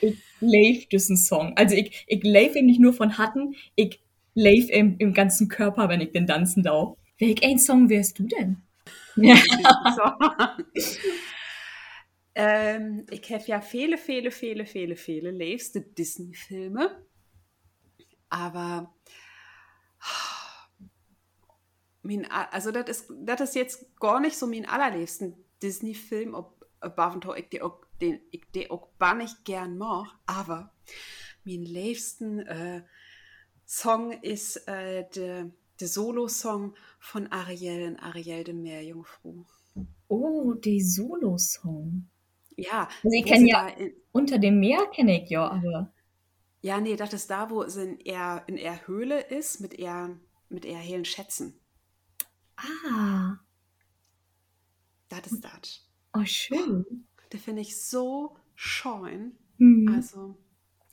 Ich 0.00 0.16
leif 0.40 0.86
diesen 0.88 1.16
Song. 1.16 1.52
Also 1.56 1.74
ich, 1.74 2.04
ich 2.06 2.22
leif 2.22 2.54
ihn 2.54 2.66
nicht 2.66 2.80
nur 2.80 2.92
von 2.92 3.18
Hatten, 3.18 3.54
ich 3.74 4.00
leif 4.34 4.70
ihm 4.70 4.96
im 4.98 5.12
ganzen 5.12 5.48
Körper, 5.48 5.88
wenn 5.88 6.00
ich 6.00 6.12
den 6.12 6.26
tanzen 6.26 6.62
dau. 6.62 6.96
Welch 7.18 7.42
ein 7.42 7.58
Song 7.58 7.88
wärst 7.88 8.18
du 8.18 8.24
denn? 8.24 8.58
Ja. 9.16 9.36
Ähm, 12.34 13.06
ich 13.10 13.32
habe 13.32 13.44
ja 13.46 13.60
viele, 13.60 13.98
viele, 13.98 14.30
viele, 14.30 14.66
viele, 14.66 14.96
viele 14.96 15.30
liebste 15.30 15.80
Disney-Filme. 15.80 17.04
Aber 18.28 18.94
mein, 22.02 22.30
also 22.30 22.70
das 22.70 22.88
ist, 22.88 23.10
ist 23.10 23.54
jetzt 23.54 23.96
gar 23.98 24.20
nicht 24.20 24.36
so 24.36 24.46
mein 24.46 24.66
allerliebsten 24.66 25.34
Disney-Film, 25.62 26.34
ob 26.34 26.66
Bavento 26.96 27.34
ich 27.34 27.60
auch, 27.62 27.84
den 28.00 28.20
ich 28.30 28.44
die 28.54 28.70
auch 28.70 28.96
gar 28.98 29.14
nicht 29.14 29.44
gern 29.44 29.76
mag, 29.76 30.06
aber 30.24 30.72
mein 31.44 31.62
liebsten 31.62 32.38
äh, 32.40 32.82
Song 33.66 34.12
ist 34.22 34.66
äh, 34.68 35.06
der 35.14 35.50
der 35.80 35.88
Solo-Song 35.88 36.74
von 36.98 37.26
Ariel 37.32 37.88
und 37.88 37.98
Ariel 37.98 38.44
de 38.44 38.54
Meerjungfrau. 38.54 39.46
Oh, 40.08 40.52
der 40.54 40.80
Solo-Song. 40.80 42.08
Ja, 42.62 42.88
Also 43.04 43.16
ich 43.16 43.24
wo 43.24 43.28
kenn 43.28 43.40
sie 43.40 43.48
ja- 43.50 43.70
da 43.70 43.84
Unter 44.12 44.38
dem 44.38 44.60
Meer 44.60 44.86
kenne 44.94 45.22
ich 45.22 45.30
ja, 45.30 45.48
aber. 45.50 45.92
ja, 46.62 46.80
nee, 46.80 46.96
das 46.96 47.12
ist 47.12 47.30
da, 47.30 47.48
wo 47.50 47.64
sie 47.68 47.82
in 47.84 47.98
eher, 48.00 48.42
in 48.46 48.56
eher 48.56 48.86
Höhle 48.86 49.20
ist, 49.20 49.60
mit 49.60 49.74
eher, 49.74 50.18
mit 50.48 50.64
eher 50.64 50.78
hellen 50.78 51.04
Schätzen. 51.04 51.54
Ah, 52.56 53.38
Das 55.08 55.32
ist 55.32 55.44
das. 55.44 55.88
oh 56.14 56.24
schön. 56.24 57.06
Das 57.30 57.40
finde 57.42 57.62
ich 57.62 57.80
so 57.80 58.36
schön. 58.54 59.36
Hm. 59.58 59.92
Also, 59.94 60.36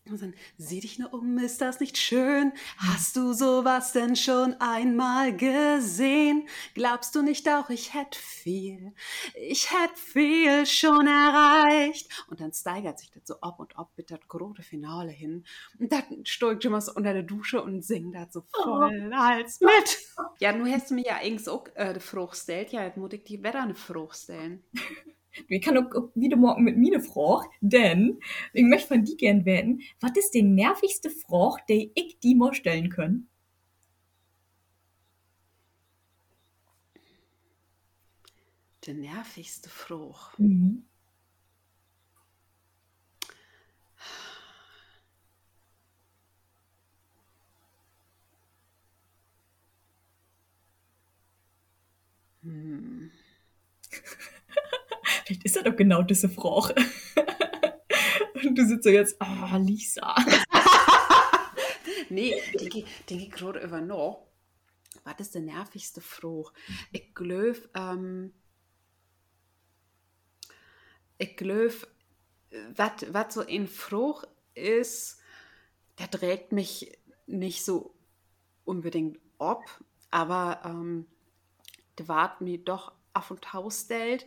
und 0.10 0.22
dann, 0.22 0.34
sieh 0.58 0.80
dich 0.80 1.00
nur 1.00 1.14
um, 1.14 1.38
ist 1.38 1.62
das 1.62 1.80
nicht 1.80 1.98
schön? 1.98 2.54
Hast 2.78 3.16
du 3.16 3.34
sowas 3.34 3.92
denn 3.92 4.16
schon 4.16 4.56
einmal 4.60 5.36
gesehen? 5.36 6.48
Glaubst 6.74 7.16
du 7.16 7.22
nicht 7.22 7.48
auch, 7.50 7.70
ich 7.70 7.94
hätte 7.94 8.18
viel, 8.18 8.94
ich 9.36 9.72
hätte 9.72 9.96
viel 9.96 10.66
schon 10.66 11.08
erreicht? 11.08 12.10
Und 12.30 12.40
dann 12.42 12.54
steigert 12.54 13.00
sich 13.00 13.12
das 13.12 13.24
so 13.26 13.40
ab 13.42 13.60
und 13.60 13.78
ab 13.78 13.92
mit 13.98 14.12
das 14.12 14.20
große 14.28 14.64
Finale 14.64 15.12
hin. 15.12 15.46
Und 15.80 15.92
dann 15.92 16.26
steigt 16.26 16.64
so 16.64 16.94
unter 16.94 17.14
der 17.14 17.24
Dusche 17.24 17.62
und 17.62 17.84
singt 17.84 18.16
das 18.16 18.34
so 18.34 18.44
voll 18.52 19.12
als 19.14 19.60
mit. 19.60 20.00
Ja, 20.40 20.52
nun 20.54 20.72
hast 20.72 20.90
du 20.90 20.96
mir 20.96 21.06
ja 21.06 21.18
eigentlich 21.18 21.48
auch 21.50 21.66
äh, 21.76 21.94
die 21.94 22.00
Frucht 22.00 22.32
gestellt. 22.32 22.72
Ja, 22.72 22.84
jetzt 22.84 22.98
muss 22.98 23.14
ich 23.14 23.24
die 23.24 23.40
wieder 23.40 23.62
eine 23.62 23.76
Frucht 23.76 24.18
stellen. 24.18 24.64
Wir 25.48 25.60
kann 25.62 25.78
auch 25.78 26.10
wieder 26.16 26.38
morgen 26.38 26.64
mit 26.64 26.78
mir 26.78 26.96
eine 26.96 27.04
Frage, 27.04 27.48
denn 27.62 28.20
ich 28.54 28.64
möchte 28.64 28.88
von 28.88 29.04
die 29.04 29.18
gern 29.18 29.46
werden. 29.46 29.82
Was 30.00 30.12
ist 30.18 30.32
die 30.32 30.44
nervigste 30.44 31.10
Frage, 31.10 31.64
die 31.70 31.92
ich 31.96 32.20
die 32.20 32.36
mal 32.36 32.54
stellen 32.54 32.90
können? 32.90 33.30
Der 38.86 38.96
nervigste 38.96 39.70
Frucht. 39.70 40.40
Mhm. 40.40 40.84
Hm. 52.44 53.12
Vielleicht 55.28 55.44
ist 55.44 55.58
das 55.58 55.64
doch 55.64 55.76
genau 55.76 56.04
diese 56.04 56.30
Frage. 56.30 56.74
Und 58.46 58.56
du 58.58 58.66
sitzt 58.66 58.86
so 58.86 58.90
jetzt, 58.90 59.16
ah, 59.20 59.58
Lisa. 59.58 60.16
Nee, 62.10 62.40
ge- 62.54 62.86
den 63.10 63.18
geht 63.20 63.32
gerade 63.34 63.60
über 63.60 63.82
noch. 63.82 64.28
Was 65.04 65.20
ist 65.20 65.36
der 65.36 65.42
nervigste 65.42 66.00
Frucht? 66.00 66.54
Ich 66.94 67.14
glaube, 67.14 67.70
ähm, 67.76 68.34
ich 71.18 71.36
glaube, 71.36 71.76
was 73.10 73.34
so 73.34 73.42
ein 73.46 73.68
Frucht 73.68 74.30
ist, 74.54 75.20
der 76.00 76.10
trägt 76.10 76.54
mich 76.54 76.98
nicht 77.26 77.66
so 77.66 77.94
unbedingt 78.64 79.20
ab, 79.38 79.64
aber 80.10 80.62
ähm, 80.64 81.08
der 81.98 82.08
wart 82.08 82.40
mir 82.40 82.58
doch 82.60 82.94
auf 83.14 83.32
und 83.32 83.52
Haus 83.52 83.82
stellt, 83.82 84.26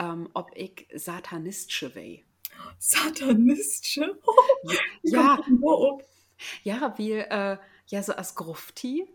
ähm, 0.00 0.30
ob 0.32 0.50
ich 0.56 0.88
satanistische 0.94 1.94
weh. 1.94 2.22
Satanistische? 2.78 4.18
Ja, 5.02 5.38
Oh, 5.62 6.00
Ja, 6.62 6.94
wie, 6.96 7.12
äh, 7.12 7.58
ja, 7.86 8.02
so 8.02 8.12
als 8.14 8.34
Grufti, 8.34 9.06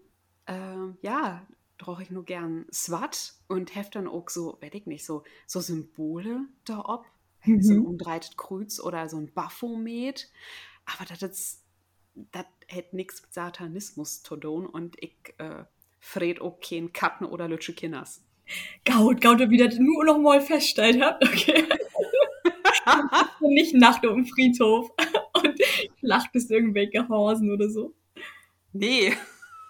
ähm, 0.48 0.98
ja, 1.02 1.46
brauche 1.78 2.04
ich 2.04 2.12
nur 2.12 2.24
gern 2.24 2.68
SWAT 2.72 3.34
und 3.48 3.76
heft 3.76 3.96
dann 3.96 4.08
auch 4.08 4.30
so, 4.30 4.58
weiß 4.62 4.74
ich 4.74 4.86
nicht, 4.86 5.06
so, 5.06 5.24
so 5.48 5.60
Symbole 5.60 6.42
da 6.66 6.80
ob. 6.86 7.06
Mhm. 7.44 7.62
So 7.62 7.74
ein 7.74 7.86
umdreitet 7.86 8.38
Kreuz 8.38 8.80
oder 8.80 9.10
so 9.10 9.18
ein 9.18 9.34
Baphomet. 9.34 10.32
Aber 10.86 11.06
das 11.06 11.22
ist, 11.24 11.64
das 12.32 12.46
hätte 12.68 12.96
nichts 12.96 13.22
mit 13.24 13.34
Satanismus 13.34 14.22
zu 14.24 14.38
tun 14.38 14.66
und 14.68 15.02
ich, 15.04 15.16
äh, 15.40 15.66
fred 16.00 16.42
auch 16.42 16.60
kein 16.60 16.94
Katten 16.94 17.26
oder 17.26 17.48
Lütsche 17.48 17.74
Kinders. 17.74 18.24
Gaut, 18.86 19.22
Gaut, 19.22 19.42
ob 19.42 19.52
ihr 19.52 19.68
das 19.68 19.78
nur 19.80 20.06
noch 20.06 20.18
mal 20.20 20.42
festgestellt 20.42 21.02
habt, 21.02 21.24
okay? 21.28 21.66
Und 23.40 23.54
nicht 23.54 23.74
Nacht 23.74 24.06
auf 24.06 24.14
dem 24.14 24.26
Friedhof 24.26 24.92
und 25.34 25.60
schlachtest 26.00 26.52
irgendwelche 26.52 27.08
Horsen 27.08 27.52
oder 27.52 27.70
so. 27.70 27.94
Nee. 28.74 29.14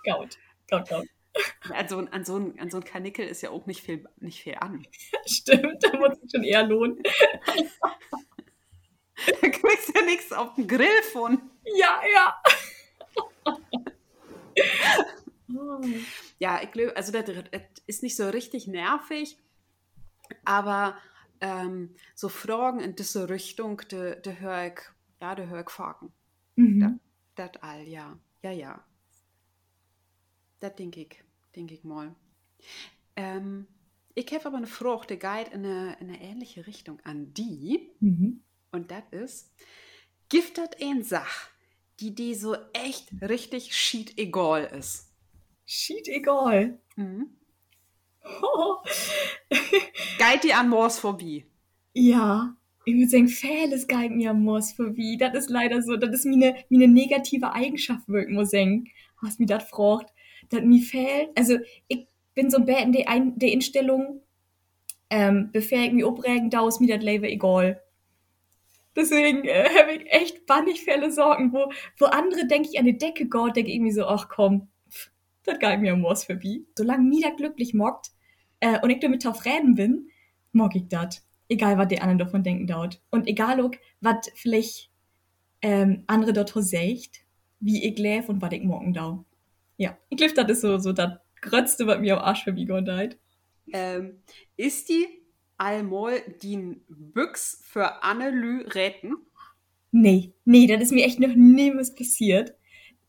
Gaut, 0.06 0.38
Gaut, 0.70 0.90
Gaut. 0.90 1.08
An 1.70 1.88
so 1.88 1.98
ein, 1.98 2.60
an 2.60 2.70
so 2.70 2.78
ein 2.78 2.84
Karnickel 2.84 3.28
ist 3.28 3.42
ja 3.42 3.50
auch 3.50 3.66
nicht 3.66 3.82
viel, 3.82 4.06
nicht 4.20 4.42
viel 4.42 4.56
an. 4.56 4.86
Stimmt, 5.26 5.84
da 5.84 5.98
muss 5.98 6.18
es 6.24 6.32
schon 6.32 6.44
eher 6.44 6.64
lohnen. 6.64 7.02
Da 9.42 9.50
kriegst 9.50 9.90
du 9.90 9.94
ja 10.00 10.06
nichts 10.06 10.32
auf 10.32 10.56
den 10.56 10.68
Grill 10.68 11.02
von. 11.12 11.42
Ja, 11.78 12.02
ja. 12.14 12.42
Ja, 16.40 16.62
ich 16.62 16.72
glaube, 16.72 16.96
also 16.96 17.12
das, 17.12 17.26
das 17.26 17.62
ist 17.88 18.04
nicht 18.04 18.16
so 18.16 18.28
richtig 18.30 18.68
nervig, 18.68 19.38
aber 20.44 20.98
ähm, 21.42 21.96
so 22.16 22.30
Fragen 22.30 22.80
in 22.80 22.96
diese 22.96 23.30
Richtung, 23.30 23.82
da 23.90 24.16
de 24.16 24.40
höre 24.40 24.68
ich, 24.68 24.80
ja, 25.22 25.36
da 25.36 25.44
höre 25.44 25.62
ich 25.62 25.70
Fragen. 25.70 26.12
Mhm. 26.56 27.00
Das 27.36 27.52
all, 27.62 27.88
ja. 27.88 28.18
Ja, 28.42 28.52
ja. 28.52 28.84
Das 30.60 30.76
denke 30.76 31.02
ich, 31.02 31.24
denke 31.56 31.74
ich 31.74 31.84
mal. 31.84 32.16
Ähm, 33.16 33.68
ich 34.14 34.34
habe 34.34 34.46
aber 34.46 34.58
eine 34.58 34.68
Frage, 34.68 35.08
die 35.08 35.20
geht 35.20 35.50
in 35.50 35.66
eine, 35.66 35.98
in 36.00 36.10
eine 36.10 36.22
ähnliche 36.22 36.66
Richtung 36.66 37.00
an 37.02 37.34
die. 37.34 37.92
Mhm. 38.00 38.42
Und 38.72 38.92
das 38.92 39.04
ist, 39.12 39.54
gibt 40.30 40.58
das 40.58 40.70
eine 40.82 41.04
Sache, 41.04 41.50
die 42.00 42.16
die 42.16 42.34
so 42.36 42.56
echt 42.74 43.10
richtig 43.22 43.76
shit 43.76 44.18
egal 44.18 44.66
ist? 44.66 45.05
Shit, 45.66 46.08
egal. 46.08 46.80
Mhm. 46.96 47.30
Oh. 48.42 48.78
Geht 49.50 50.44
die 50.44 50.54
an 50.54 50.68
Morsphobie? 50.68 51.46
Ja, 51.94 52.56
ich 52.86 52.96
würde 52.96 53.10
sagen, 53.10 53.28
Fähles 53.28 53.88
geht 53.88 54.12
mir 54.12 54.32
am 54.32 54.44
Morsphobie. 54.44 55.18
Das 55.18 55.36
ist 55.36 55.50
leider 55.50 55.82
so, 55.82 55.96
das 55.96 56.12
ist 56.12 56.26
meine, 56.26 56.56
meine 56.70 56.88
negative 56.88 57.52
Eigenschaft, 57.54 58.08
würde 58.08 58.28
ich 58.28 58.36
mal 58.36 58.46
sagen. 58.46 58.86
Was 59.22 59.40
mir 59.40 59.46
das 59.46 59.70
fragt. 59.70 60.12
Das 60.50 60.62
mir 60.62 60.82
fehlt, 60.82 61.30
also 61.36 61.58
ich 61.88 62.08
bin 62.36 62.52
so 62.52 62.58
ein 62.58 62.66
bisschen 62.66 62.92
der, 62.92 63.10
Ein 63.10 63.38
der 63.40 63.52
Einstellung, 63.52 64.22
ähm, 65.10 65.50
ich 65.54 65.72
mich 65.72 66.04
aufregen 66.04 66.50
da 66.50 66.68
ist 66.68 66.80
mir 66.82 66.96
das 66.96 67.04
Leben 67.04 67.26
egal. 67.26 67.82
Deswegen 68.96 69.44
äh, 69.46 69.70
habe 69.80 69.94
ich 69.94 70.12
echt 70.12 70.46
bannig 70.46 70.82
viele 70.82 71.12
Sorgen, 71.12 71.52
wo, 71.54 71.72
wo 71.98 72.06
andere 72.06 72.46
denke 72.46 72.70
ich 72.72 72.80
an 72.80 72.86
die 72.86 72.98
Decke 72.98 73.28
Gott, 73.28 73.56
denke 73.56 73.70
ich 73.70 73.78
irgendwie 73.78 73.92
so, 73.92 74.06
ach 74.06 74.30
komm, 74.30 74.68
das 75.46 75.60
geht 75.60 75.80
mir 75.80 75.94
am 75.94 76.02
Morsphobie. 76.02 76.66
Solange 76.78 77.04
mir 77.04 77.30
das 77.30 77.38
glücklich 77.38 77.74
mockt, 77.74 78.12
äh, 78.60 78.80
und 78.82 78.90
ich 78.90 79.00
damit 79.00 79.26
auf 79.28 79.46
Reden 79.46 79.76
bin, 79.76 80.10
mag 80.52 80.76
ich 80.76 80.88
das. 80.88 81.26
Egal, 81.48 81.78
was 81.78 81.88
die 81.88 82.00
anderen 82.00 82.20
davon 82.20 82.44
denken 82.44 82.68
dort. 82.68 83.02
Und 83.12 83.28
egal, 83.28 83.62
auch, 83.62 83.72
was 84.02 84.32
vielleicht 84.36 84.90
ähm, 85.62 86.04
andere 86.08 86.34
dort 86.34 86.50
sagt, 86.50 87.26
wie 87.60 87.84
ich 87.84 87.98
lebe 88.00 88.28
und 88.28 88.42
was 88.42 88.52
ich 88.52 88.64
morgen 88.64 88.94
da. 88.94 89.24
Ja, 89.78 89.98
ich 90.10 90.18
glaube, 90.18 90.34
das 90.34 90.50
ist 90.50 90.62
so, 90.62 90.78
so 90.80 90.94
das 90.94 91.20
Grötzte, 91.42 91.86
was 91.86 92.00
mir 92.00 92.18
am 92.18 92.24
Arsch 92.24 92.44
vorbeigegangen 92.44 92.98
hat. 92.98 93.18
Ähm, 93.72 94.22
ist 94.58 94.90
die 94.90 95.08
allmal 95.58 96.22
die 96.42 96.82
Büchs 96.88 97.62
für 97.64 98.04
Annelü 98.04 98.68
retten? 98.70 99.16
Nee, 99.92 100.34
nee, 100.44 100.68
das 100.68 100.82
ist 100.82 100.92
mir 100.92 101.06
echt 101.06 101.20
noch 101.20 101.36
niemals 101.36 101.94
passiert. 101.94 102.56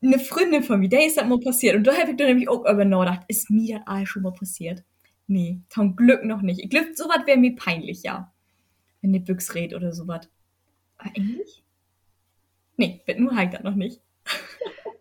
Eine 0.06 0.20
Freundin 0.20 0.62
von 0.62 0.78
mir, 0.78 0.88
der 0.88 1.04
ist 1.04 1.16
das 1.16 1.26
mal 1.26 1.40
passiert. 1.40 1.74
Und 1.74 1.84
da 1.84 1.96
habe 1.96 2.12
ich 2.12 2.16
dann 2.16 2.28
nämlich 2.28 2.48
auch 2.48 2.60
über 2.60 2.84
nachgedacht, 2.84 3.24
ist 3.28 3.50
mir 3.50 3.78
das 3.78 3.86
alles 3.86 4.08
schon 4.08 4.22
mal 4.22 4.32
passiert? 4.32 4.84
Nee, 5.26 5.60
zum 5.68 5.96
Glück 5.96 6.24
noch 6.24 6.42
nicht. 6.42 6.60
Ich 6.60 6.70
glaube, 6.70 6.94
sowas 6.94 7.26
wäre 7.26 7.38
mir 7.38 7.56
peinlich, 7.56 8.04
ja. 8.04 8.32
Wenn 9.02 9.12
die 9.12 9.18
Büchs 9.18 9.54
redet 9.54 9.76
oder 9.76 9.92
sowas. 9.92 10.28
Aber 10.98 11.10
eigentlich? 11.10 11.64
Nee, 12.76 13.02
wird 13.06 13.18
nur 13.18 13.34
halt 13.34 13.54
das 13.54 13.62
noch 13.62 13.74
nicht. 13.74 14.00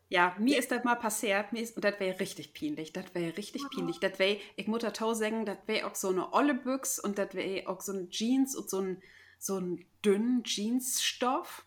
Ja, 0.07 0.35
mir 0.39 0.59
ist 0.59 0.71
das 0.71 0.83
mal 0.83 0.95
passiert, 0.95 1.51
mir 1.51 1.61
ist, 1.61 1.75
und 1.75 1.83
das 1.83 1.99
wäre 1.99 2.19
richtig 2.19 2.53
peinlich, 2.53 2.93
das 2.93 3.05
wäre 3.13 3.35
richtig 3.35 3.63
peinlich. 3.75 3.99
Das 3.99 4.19
wäre, 4.19 4.37
ich 4.55 4.67
muss 4.67 4.85
auch 4.85 5.13
sagen, 5.13 5.45
das 5.45 5.57
wäre 5.65 5.87
auch 5.87 5.95
so 5.95 6.09
eine 6.09 6.31
olle 6.31 6.53
Büchs 6.53 6.99
und 6.99 7.17
das 7.17 7.33
wäre 7.33 7.67
auch 7.67 7.81
so 7.81 7.91
ein 7.91 8.11
Jeans 8.11 8.55
und 8.55 8.69
so 8.69 8.81
ein, 8.81 9.01
so 9.39 9.57
ein 9.57 9.83
dünnen 10.05 10.43
Jeansstoff. 10.45 11.65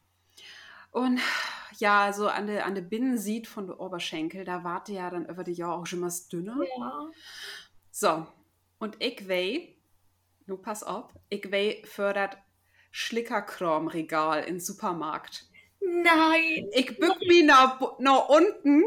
Und 0.92 1.20
ja, 1.76 2.12
so 2.12 2.28
an 2.28 2.46
der 2.46 2.66
an 2.66 2.74
de 2.74 2.84
Binnensied 2.84 3.46
von 3.46 3.66
der 3.66 3.80
Oberschenkel, 3.80 4.44
da 4.44 4.64
warte 4.64 4.92
ja 4.92 5.10
dann 5.10 5.26
über 5.26 5.44
die 5.44 5.52
Jahr 5.52 5.76
auch 5.76 5.86
schon 5.86 6.02
was 6.02 6.28
dünner. 6.28 6.56
Ja. 6.78 7.10
So, 7.90 8.26
und 8.78 8.96
ich 9.00 9.28
wei, 9.28 9.76
nur 10.46 10.62
pass 10.62 10.82
auf, 10.82 11.10
ich 11.28 11.50
wei 11.52 11.82
für 11.84 12.12
das 12.12 12.36
Schlickerkramregal 12.90 14.44
im 14.44 14.60
Supermarkt. 14.60 15.44
Nein, 15.80 16.68
Ich 16.72 16.98
bück 16.98 17.18
mich 17.20 17.44
nach, 17.44 17.80
nach 17.98 18.28
unten 18.28 18.82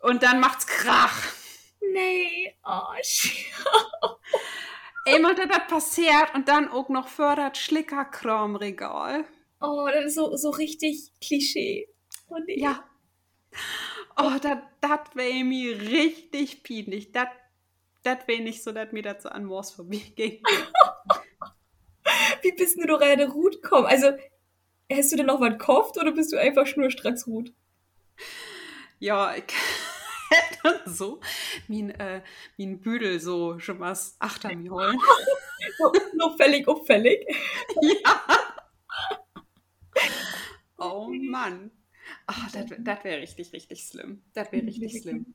und 0.00 0.22
dann 0.22 0.40
macht's 0.40 0.66
Krach. 0.66 1.16
nee, 1.80 2.54
oh. 2.64 2.94
Einmal 5.06 5.34
da 5.34 5.44
das 5.46 5.66
passiert 5.68 6.34
und 6.34 6.48
dann 6.48 6.70
auch 6.70 6.88
noch 6.88 7.08
für 7.08 7.36
das 7.36 7.58
Schlickerkramregal. 7.58 9.24
Oh, 9.64 9.88
das 9.92 10.04
ist 10.06 10.14
so, 10.14 10.36
so 10.36 10.50
richtig 10.50 11.12
Klischee. 11.20 11.88
Oh, 12.28 12.38
nee. 12.46 12.60
Ja. 12.60 12.84
Oh, 14.16 14.32
das 14.40 14.58
wäre 15.14 15.44
mir 15.44 15.80
richtig 15.80 16.62
peinlich. 16.62 17.12
Das 17.12 17.28
wäre 18.26 18.42
nicht 18.42 18.62
so, 18.62 18.72
dass 18.72 18.92
mir 18.92 19.16
so 19.20 19.28
an 19.28 19.44
Mors 19.44 19.70
vorbeiging. 19.72 20.42
Wie 22.42 22.52
bist 22.52 22.78
du 22.78 22.86
doch 22.86 23.00
eine 23.00 23.28
Rut 23.28 23.62
gekommen? 23.62 23.86
Also, 23.86 24.12
hast 24.92 25.12
du 25.12 25.16
denn 25.16 25.26
noch 25.26 25.40
was 25.40 25.50
gekauft 25.50 25.96
oder 25.98 26.12
bist 26.12 26.32
du 26.32 26.36
einfach 26.36 26.66
schnurstracks 26.66 27.26
Rut? 27.26 27.52
Ja, 28.98 29.34
ich 29.34 29.44
so 30.86 31.20
mein, 31.68 31.90
äh, 31.90 32.22
mein 32.58 32.80
Büdel 32.80 33.20
so 33.20 33.58
schon 33.58 33.80
was 33.80 34.16
achter 34.18 34.54
mir 34.54 34.70
holen. 34.70 34.98
So, 35.78 35.92
noch 36.14 36.38
auffällig. 36.66 37.26
ja. 37.80 38.43
Oh 40.78 41.08
Mann. 41.08 41.70
Ach, 42.26 42.50
das 42.50 43.04
wäre 43.04 43.20
richtig, 43.20 43.52
richtig 43.52 43.82
schlimm. 43.82 44.22
Das 44.34 44.52
wäre 44.52 44.66
richtig 44.66 45.02
schlimm. 45.02 45.34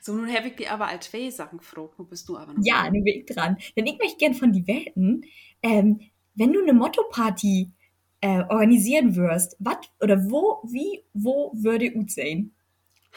So, 0.00 0.14
nun 0.14 0.32
habe 0.32 0.48
ich 0.48 0.56
dir 0.56 0.72
aber 0.72 0.86
als 0.86 1.10
zwei 1.10 1.30
Sachen 1.30 1.58
gefragt. 1.58 1.98
Nun 1.98 2.08
bist 2.08 2.28
du 2.28 2.36
aber 2.36 2.54
noch. 2.54 2.64
Ja, 2.64 2.90
nun 2.90 3.04
bin 3.04 3.20
ich 3.20 3.26
dran. 3.26 3.56
Denn 3.76 3.86
ich 3.86 3.98
möchte 3.98 4.18
gern 4.18 4.34
von 4.34 4.52
die 4.52 4.66
Welten, 4.66 5.24
ähm, 5.62 6.00
wenn 6.34 6.52
du 6.52 6.62
eine 6.62 6.72
Motto-Party 6.72 7.72
äh, 8.20 8.42
organisieren 8.48 9.16
würdest, 9.16 9.56
was 9.58 9.78
oder 10.00 10.30
wo, 10.30 10.62
wie, 10.64 11.04
wo 11.12 11.52
würde 11.54 11.90
gut 11.90 12.10
sein? 12.10 12.52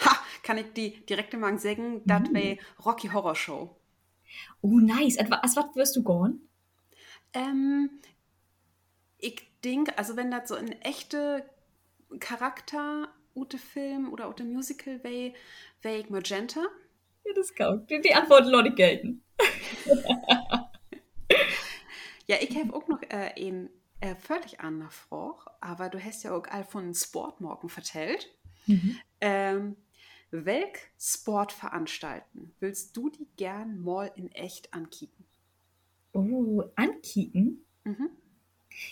Ha, 0.03 0.17
kann 0.43 0.57
ich 0.57 0.73
die 0.73 1.05
direkt 1.05 1.33
im 1.33 1.41
Mang 1.41 1.57
sagen, 1.57 2.01
das 2.05 2.31
wäre 2.31 2.57
Rocky 2.85 3.07
Horror 3.07 3.35
Show. 3.35 3.75
Oh, 4.61 4.79
nice. 4.79 5.17
Als 5.17 5.29
was 5.31 5.55
was 5.55 5.75
wirst 5.75 5.95
du 5.95 6.03
gehen? 6.03 6.47
Ähm, 7.33 7.89
ich 9.17 9.47
denke, 9.71 9.97
also 9.97 10.15
wenn 10.15 10.31
das 10.31 10.49
so 10.49 10.55
ein 10.55 10.71
echte 10.81 11.47
Charakter, 12.19 13.09
ute 13.35 13.57
Film 13.57 14.11
oder 14.11 14.29
ute 14.29 14.43
Musical 14.43 15.03
wäre, 15.03 15.33
wäre 15.81 15.97
ich 15.99 16.09
Magenta. 16.09 16.61
Ja, 17.23 17.33
das 17.35 17.53
kann 17.53 17.85
die, 17.87 18.01
die 18.01 18.13
Antwort 18.13 18.45
Leute 18.47 18.73
gelten. 18.73 19.23
Ja, 22.27 22.35
ich 22.41 22.57
habe 22.57 22.73
auch 22.73 22.87
noch 22.89 23.01
äh, 23.03 23.31
ein 23.37 23.69
äh, 24.01 24.15
völlig 24.15 24.59
andere 24.59 24.91
Frage, 24.91 25.49
aber 25.61 25.89
du 25.89 26.03
hast 26.03 26.23
ja 26.23 26.35
auch 26.35 26.45
all 26.49 26.65
von 26.65 26.93
Sportmorgen 26.93 27.69
vertellt. 27.69 28.29
Ähm, 29.21 29.77
welch 30.29 30.77
Sportveranstalten 30.99 32.53
willst 32.59 32.97
du 32.97 33.09
die 33.09 33.27
gern 33.37 33.81
mal 33.81 34.11
in 34.17 34.29
echt 34.33 34.73
ankicken? 34.73 35.25
Oh, 36.11 36.63
ankicken? 36.75 37.65
Mhm. 37.85 38.09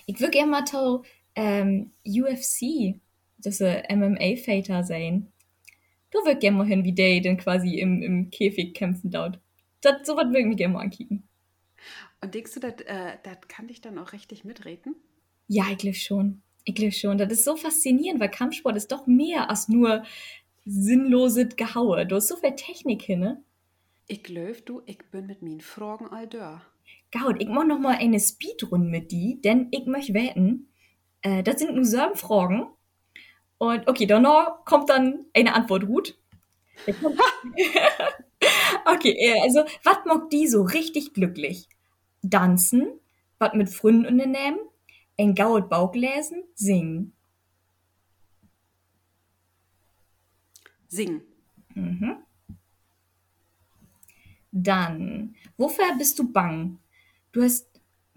Ich 0.06 0.20
würde 0.20 0.32
gerne 0.32 0.52
mal 0.52 0.66
zu 0.66 1.04
ähm, 1.36 1.92
UFC, 2.06 3.00
das 3.38 3.62
ist 3.62 3.90
MMA-Fighter 3.90 4.84
sein. 4.84 5.32
Du 6.12 6.20
würd 6.26 6.40
gerne 6.40 6.58
mal 6.58 6.68
hin, 6.68 6.84
wie 6.84 6.94
der 6.94 7.20
denn 7.20 7.38
quasi 7.38 7.80
im, 7.80 8.02
im 8.02 8.30
Käfig 8.32 8.74
kämpfen 8.74 9.12
dort. 9.12 9.40
Das, 9.82 10.06
so 10.08 10.16
was 10.16 10.28
würde 10.28 10.40
ich 10.40 10.46
mir 10.46 10.56
gerne 10.56 10.76
mal 10.76 10.82
ankicken. 10.82 11.24
Und 12.22 12.34
denkst 12.34 12.54
du, 12.54 12.60
das 12.60 12.74
äh, 12.86 13.18
kann 13.48 13.68
dich 13.68 13.82
dann 13.82 14.00
auch 14.00 14.14
richtig 14.14 14.46
mitreden? 14.46 14.96
Ja, 15.48 15.66
ich 15.72 15.78
glaube 15.78 15.96
schon. 15.96 16.42
Ich 16.64 16.74
glaube 16.74 16.92
schon. 16.92 17.18
Das 17.18 17.32
ist 17.32 17.44
so 17.44 17.56
faszinierend, 17.56 18.20
weil 18.20 18.30
Kampfsport 18.32 18.76
ist 18.76 18.92
doch 18.92 19.06
mehr 19.06 19.50
als 19.50 19.68
nur 19.68 20.04
sinnloses 20.66 21.56
Gehaue. 21.56 22.08
Du 22.08 22.16
hast 22.16 22.30
so 22.30 22.36
viel 22.38 22.56
Technik 22.56 23.04
hin, 23.04 23.20
ne? 23.20 23.44
Ich 24.08 24.24
glaube, 24.24 24.62
du, 24.62 24.82
ich 24.86 25.00
bin 25.10 25.26
mit 25.26 25.42
meinen 25.42 25.62
Fragen 25.62 26.08
all 26.10 26.28
da. 26.28 26.62
Gaut, 27.12 27.42
ich 27.42 27.48
mach 27.48 27.66
noch 27.66 27.80
mal 27.80 27.96
eine 27.98 28.20
Speedrunde 28.20 28.88
mit 28.90 29.12
die, 29.12 29.42
denn 29.42 29.68
ich 29.72 29.86
möchte 29.88 30.14
wetten, 30.14 30.70
äh, 31.22 31.42
das 31.42 31.60
sind 31.60 31.74
nur 31.74 31.86
sieben 31.86 32.16
Fragen. 32.16 32.68
Und 33.58 33.88
okay, 33.88 34.06
danach 34.06 34.64
kommt 34.66 34.90
dann 34.90 35.26
eine 35.34 35.56
Antwort 35.56 35.88
gut. 35.88 36.18
okay, 38.86 39.16
äh, 39.18 39.42
also, 39.42 39.64
was 39.84 39.98
mag 40.06 40.30
die 40.30 40.48
so 40.48 40.62
richtig 40.62 41.14
glücklich? 41.14 41.68
Tanzen, 42.30 43.00
was 43.40 43.54
mit 43.54 43.70
Freunden 43.70 44.06
unternehmen, 44.06 44.60
ein 45.18 45.34
Gaut 45.34 45.70
Bauch 45.70 45.96
lesen, 45.96 46.44
singen. 46.54 47.14
Singen. 50.88 51.22
Mhm. 51.74 52.18
Dann, 54.58 55.36
wofür 55.58 55.96
bist 55.98 56.18
du 56.18 56.32
bang? 56.32 56.80
Du 57.34 57.44
hast 57.44 57.68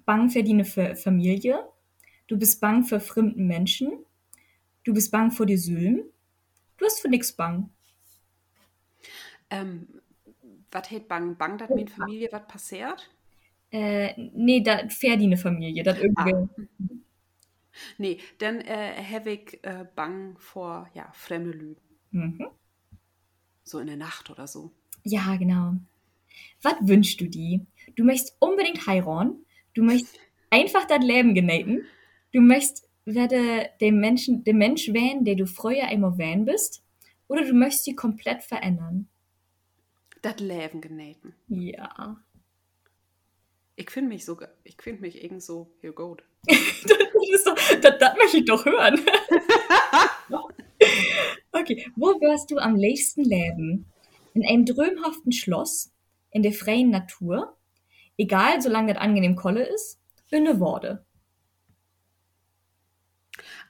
bang 0.07 0.31
für 0.31 0.43
deine 0.45 0.65
Fa- 0.65 0.95
Familie. 0.95 1.69
Du 2.29 2.39
bist 2.39 2.61
bang 2.61 2.85
für 2.85 3.01
fremden 3.01 3.47
Menschen. 3.47 3.93
Du 4.85 4.95
bist 4.95 5.11
bang 5.13 5.31
vor 5.33 5.47
die 5.47 5.59
Sülm. 5.59 6.03
Du 6.79 6.87
hast 6.87 7.01
für 7.01 7.09
nix 7.09 7.33
bang. 7.33 7.71
Ähm, 9.51 9.89
was 10.71 10.91
hält 10.91 11.09
Bang? 11.09 11.37
Bang, 11.37 11.59
dass 11.59 11.75
in 11.77 11.89
Familie 11.89 12.29
was 12.33 12.47
passiert? 12.47 13.11
Äh, 13.71 14.15
nee, 14.35 14.61
da 14.63 14.89
fair 14.89 15.17
deine 15.17 15.37
Familie. 15.37 15.83
Das 15.83 15.99
irgendwie. 15.99 16.49
Nee, 17.99 18.21
dann 18.39 18.61
äh, 18.63 19.03
habe 19.05 19.31
ich 19.33 19.63
äh, 19.63 19.87
Bang 19.95 20.37
vor 20.39 20.89
ja, 20.95 21.11
fremde 21.13 21.51
Lügen. 21.53 21.81
Mhm. 22.13 22.49
So 23.63 23.79
in 23.79 23.87
der 23.87 23.97
Nacht 23.97 24.31
oder 24.31 24.49
so. 24.49 24.73
Ja, 25.05 25.37
genau. 25.37 25.75
Was 26.63 26.75
wünschst 26.81 27.21
du 27.21 27.27
dir? 27.27 27.67
Du 27.97 28.05
möchtest 28.05 28.37
unbedingt 28.41 28.87
heiraten. 28.87 29.45
Du 29.75 29.83
möchtest 29.83 30.19
einfach 30.51 30.87
das 30.87 31.05
Leben 31.05 31.35
genießen. 31.35 31.85
Du 32.33 32.41
möchtest 32.41 32.89
werde 33.15 33.71
dem 33.81 34.01
Menschen, 34.01 34.45
dem 34.45 34.59
Mensch 34.59 34.93
wählen, 34.93 35.25
der 35.25 35.35
du 35.35 35.47
früher 35.47 35.85
einmal 35.85 36.19
wählen 36.19 36.45
bist. 36.45 36.83
Oder 37.27 37.45
du 37.45 37.53
möchtest 37.53 37.85
sie 37.85 37.95
komplett 37.95 38.43
verändern. 38.43 39.09
Das 40.23 40.41
Leben 40.41 40.81
genähten. 40.81 41.35
Ja. 41.49 42.23
Ich 43.77 43.91
finde 43.91 44.09
mich 44.09 44.25
so, 44.25 44.37
ich 44.65 44.77
finde 44.81 45.03
mich 45.03 45.23
irgend 45.23 45.43
so, 45.43 45.71
hier 45.81 45.93
gut. 45.93 46.25
Das, 47.31 47.45
doch, 47.45 47.55
das, 47.55 47.99
das 47.99 48.17
möchte 48.17 48.39
ich 48.39 48.45
doch 48.47 48.65
hören. 48.65 48.99
okay, 51.53 51.87
wo 51.95 52.07
wirst 52.21 52.51
du 52.51 52.57
am 52.57 52.75
liebsten 52.75 53.23
leben? 53.23 53.85
In 54.33 54.47
einem 54.47 54.65
drömhaften 54.65 55.33
Schloss, 55.33 55.93
in 56.31 56.43
der 56.43 56.53
freien 56.53 56.91
Natur, 56.91 57.57
egal, 58.17 58.61
solange 58.61 58.93
das 58.95 59.03
angenehm 59.03 59.37
Kolle 59.37 59.63
ist, 59.65 60.01
in 60.31 60.45
ne 60.45 60.61
Worte. 60.61 61.05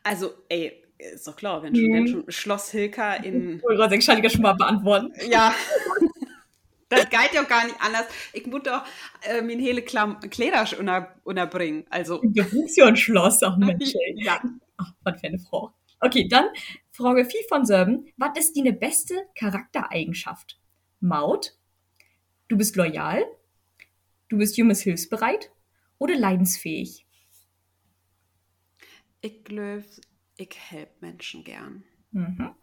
Also, 0.02 0.32
ey, 0.48 0.82
ist 0.98 1.26
doch 1.26 1.36
klar, 1.36 1.62
wenn 1.62 1.74
schon, 1.74 1.84
Mhm. 1.84 1.94
wenn 1.94 2.08
schon 2.08 2.30
Schloss 2.30 2.70
Hilka 2.70 3.14
in. 3.14 3.60
Ulrich, 3.62 3.92
ich 4.00 4.06
kann 4.06 4.24
ich 4.24 4.32
schon 4.32 4.42
mal 4.42 4.54
beantworten. 4.54 5.12
Ja. 5.30 5.54
Das 6.90 7.02
geht 7.10 7.34
ja 7.34 7.42
gar 7.42 7.66
nicht 7.66 7.78
anders. 7.82 8.06
Ich 8.32 8.46
muss 8.46 8.62
doch 8.62 8.82
äh, 9.20 9.42
mein 9.42 9.58
hele 9.58 9.82
Klam 9.82 10.20
Kleider 10.20 10.64
unter, 10.78 11.14
unterbringen. 11.22 11.84
Also, 11.90 12.18
Du 12.22 12.42
bist 12.42 12.78
ja 12.78 12.86
ein 12.86 12.96
Schloss, 12.96 13.42
ach 13.42 13.58
Mensch. 13.58 13.92
ey. 13.94 14.14
ja. 14.24 14.40
Ach, 14.78 14.90
was 15.02 15.20
für 15.20 15.26
eine 15.26 15.38
Frau. 15.38 15.74
Okay, 16.00 16.26
dann 16.28 16.46
Frage 16.90 17.26
4 17.26 17.40
von 17.50 17.66
Sörben. 17.66 18.06
Was 18.16 18.38
ist 18.38 18.56
deine 18.56 18.72
beste 18.72 19.14
Charaktereigenschaft? 19.38 20.58
Maut? 21.00 21.57
Du 22.48 22.56
bist 22.56 22.76
loyal? 22.76 23.24
Du 24.28 24.38
bist 24.38 24.56
junges 24.56 24.80
hilfsbereit? 24.80 25.50
Oder 25.98 26.16
leidensfähig? 26.16 27.06
Ich 29.20 29.44
glaube, 29.44 29.84
ich 30.36 30.50
help 30.70 31.02
Menschen 31.02 31.44
gern. 31.44 31.84
Mhm. 32.12 32.54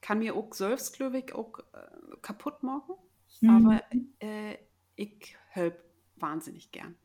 Kann 0.00 0.18
mir 0.18 0.34
auch 0.34 0.52
selbst, 0.52 0.96
glaube 0.96 1.18
ich, 1.18 1.34
auch 1.34 1.58
äh, 1.58 2.16
kaputt 2.20 2.62
machen. 2.62 2.96
Mhm. 3.40 3.50
Aber 3.50 3.82
äh, 4.18 4.56
ich 4.96 5.36
help 5.48 5.82
wahnsinnig 6.16 6.70
gern. 6.70 6.96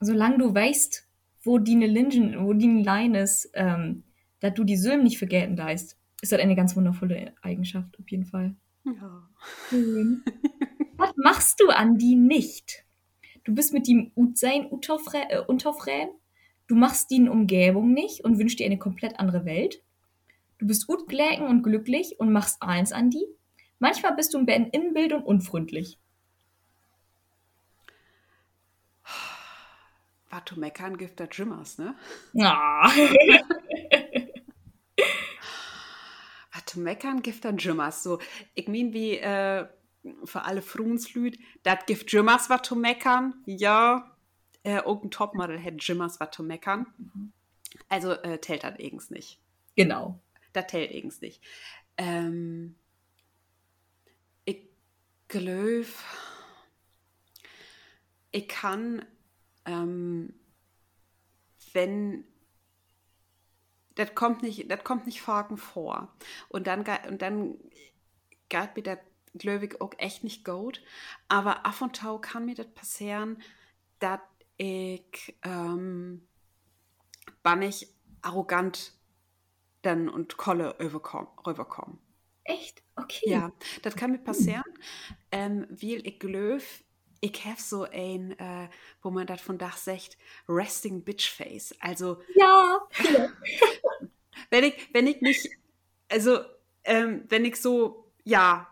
Solange 0.00 0.38
du 0.38 0.54
weißt, 0.54 1.06
wo 1.42 1.58
deine 1.58 1.86
Linjen, 1.86 2.44
wo 2.44 2.52
deine 2.52 2.82
Line 2.82 3.20
ist, 3.20 3.50
ähm, 3.54 4.02
dass 4.40 4.54
du 4.54 4.64
die 4.64 4.76
Sylm 4.76 5.04
nicht 5.04 5.18
vergelten 5.18 5.56
darfst, 5.56 5.96
ist 6.20 6.32
das 6.32 6.40
eine 6.40 6.56
ganz 6.56 6.74
wundervolle 6.74 7.34
Eigenschaft, 7.42 7.98
auf 7.98 8.10
jeden 8.10 8.26
Fall. 8.26 8.56
Ja. 8.84 9.28
Schön. 9.68 10.24
Was 10.96 11.12
machst 11.16 11.60
du, 11.60 11.68
Andi, 11.68 12.14
nicht? 12.14 12.84
Du 13.44 13.54
bist 13.54 13.72
mit 13.72 13.86
dem 13.86 14.10
Utsein 14.16 14.66
unterfrä- 14.68 15.28
äh, 15.28 15.40
unterfrän. 15.46 16.08
Du 16.66 16.74
machst 16.74 17.10
die 17.10 17.28
Umgebung 17.28 17.92
nicht 17.92 18.24
und 18.24 18.38
wünschst 18.38 18.58
dir 18.58 18.66
eine 18.66 18.78
komplett 18.78 19.18
andere 19.20 19.44
Welt. 19.44 19.82
Du 20.58 20.66
bist 20.66 20.86
gut 20.86 21.08
gläken 21.08 21.46
und 21.46 21.62
glücklich 21.62 22.18
und 22.18 22.32
machst 22.32 22.62
eins, 22.62 22.92
Andi. 22.92 23.24
Manchmal 23.78 24.14
bist 24.14 24.34
du 24.34 24.38
ein 24.38 24.46
bisschen 24.46 24.70
inbild 24.70 25.12
und 25.12 25.22
unfreundlich. 25.22 25.98
Zu 30.44 30.60
meckern 30.60 30.96
gibt 30.96 31.18
das 31.18 31.28
Jimmers, 31.32 31.78
ne? 31.78 31.94
Was 36.52 36.64
zu 36.66 36.78
meckern 36.78 37.22
gibt 37.22 37.44
das 37.44 37.54
Jimmers. 37.58 38.02
So, 38.02 38.20
ich 38.54 38.68
mein, 38.68 38.92
wie 38.92 39.16
äh, 39.16 39.66
für 40.24 40.42
alle 40.42 40.62
Frunslüd, 40.62 41.38
das 41.62 41.86
gibt 41.86 42.10
Jimmers 42.12 42.50
was 42.50 42.62
zu 42.62 42.76
meckern. 42.76 43.42
Ja, 43.46 44.16
äh, 44.62 44.76
irgendein 44.78 45.10
Topmodel 45.10 45.58
hätte 45.58 45.78
Jimmers 45.78 46.20
was 46.20 46.30
zu 46.30 46.42
meckern. 46.42 46.86
Also, 47.88 48.12
äh, 48.12 48.38
tält 48.38 48.64
das 48.64 48.78
eigens 48.78 49.10
nicht. 49.10 49.40
genau. 49.76 50.20
Das 50.52 50.68
tält 50.68 50.90
eigens 50.90 51.20
nicht. 51.20 51.42
Ähm, 51.98 52.76
ich 54.44 54.62
glaube, 55.28 55.86
ich 58.32 58.48
kann, 58.48 59.04
ähm, 59.66 60.34
wenn 61.74 62.24
das 63.96 64.14
kommt 64.14 64.42
nicht, 64.42 64.70
das 64.70 64.84
kommt 64.84 65.06
nicht 65.06 65.20
Faken 65.20 65.56
vor. 65.56 66.14
Und 66.48 66.66
dann, 66.66 66.84
und 67.08 67.22
dann 67.22 67.58
geht 68.48 68.76
mir 68.76 68.82
das, 68.82 68.98
glaube 69.38 69.66
ich, 69.66 69.80
auch 69.80 69.92
echt 69.98 70.24
nicht 70.24 70.44
gut. 70.44 70.82
Aber 71.28 71.64
ab 71.66 71.80
und 71.80 71.96
zu 71.96 72.18
kann 72.18 72.46
mir 72.46 72.54
das 72.54 72.72
passieren, 72.72 73.42
dass 73.98 74.20
ich, 74.56 75.36
ähm, 75.42 76.26
wann 77.42 77.62
ich 77.62 77.88
arrogant 78.22 78.92
dann 79.82 80.08
und 80.08 80.36
Kolle 80.36 80.76
rüberkomme. 80.80 81.28
rüberkomm. 81.46 81.98
Echt? 82.44 82.82
Okay. 82.96 83.28
Ja, 83.30 83.52
das 83.82 83.94
kann 83.96 84.12
mir 84.12 84.18
passieren, 84.18 84.64
ähm, 85.32 85.66
weil 85.70 86.06
ich 86.06 86.18
glaube, 86.18 86.62
ich 87.20 87.44
habe 87.44 87.60
so 87.60 87.82
ein, 87.84 88.38
äh, 88.38 88.68
wo 89.02 89.10
man 89.10 89.26
das 89.26 89.40
von 89.40 89.58
Dach 89.58 89.76
sagt, 89.76 90.16
Resting 90.48 91.02
Bitch 91.02 91.30
Face. 91.30 91.74
Also, 91.80 92.20
Ja. 92.34 92.88
wenn 94.50 94.64
ich, 94.64 94.88
wenn 94.92 95.06
ich 95.06 95.20
nicht, 95.20 95.50
also, 96.08 96.40
ähm, 96.84 97.24
wenn 97.28 97.44
ich 97.44 97.56
so, 97.56 98.12
ja, 98.24 98.68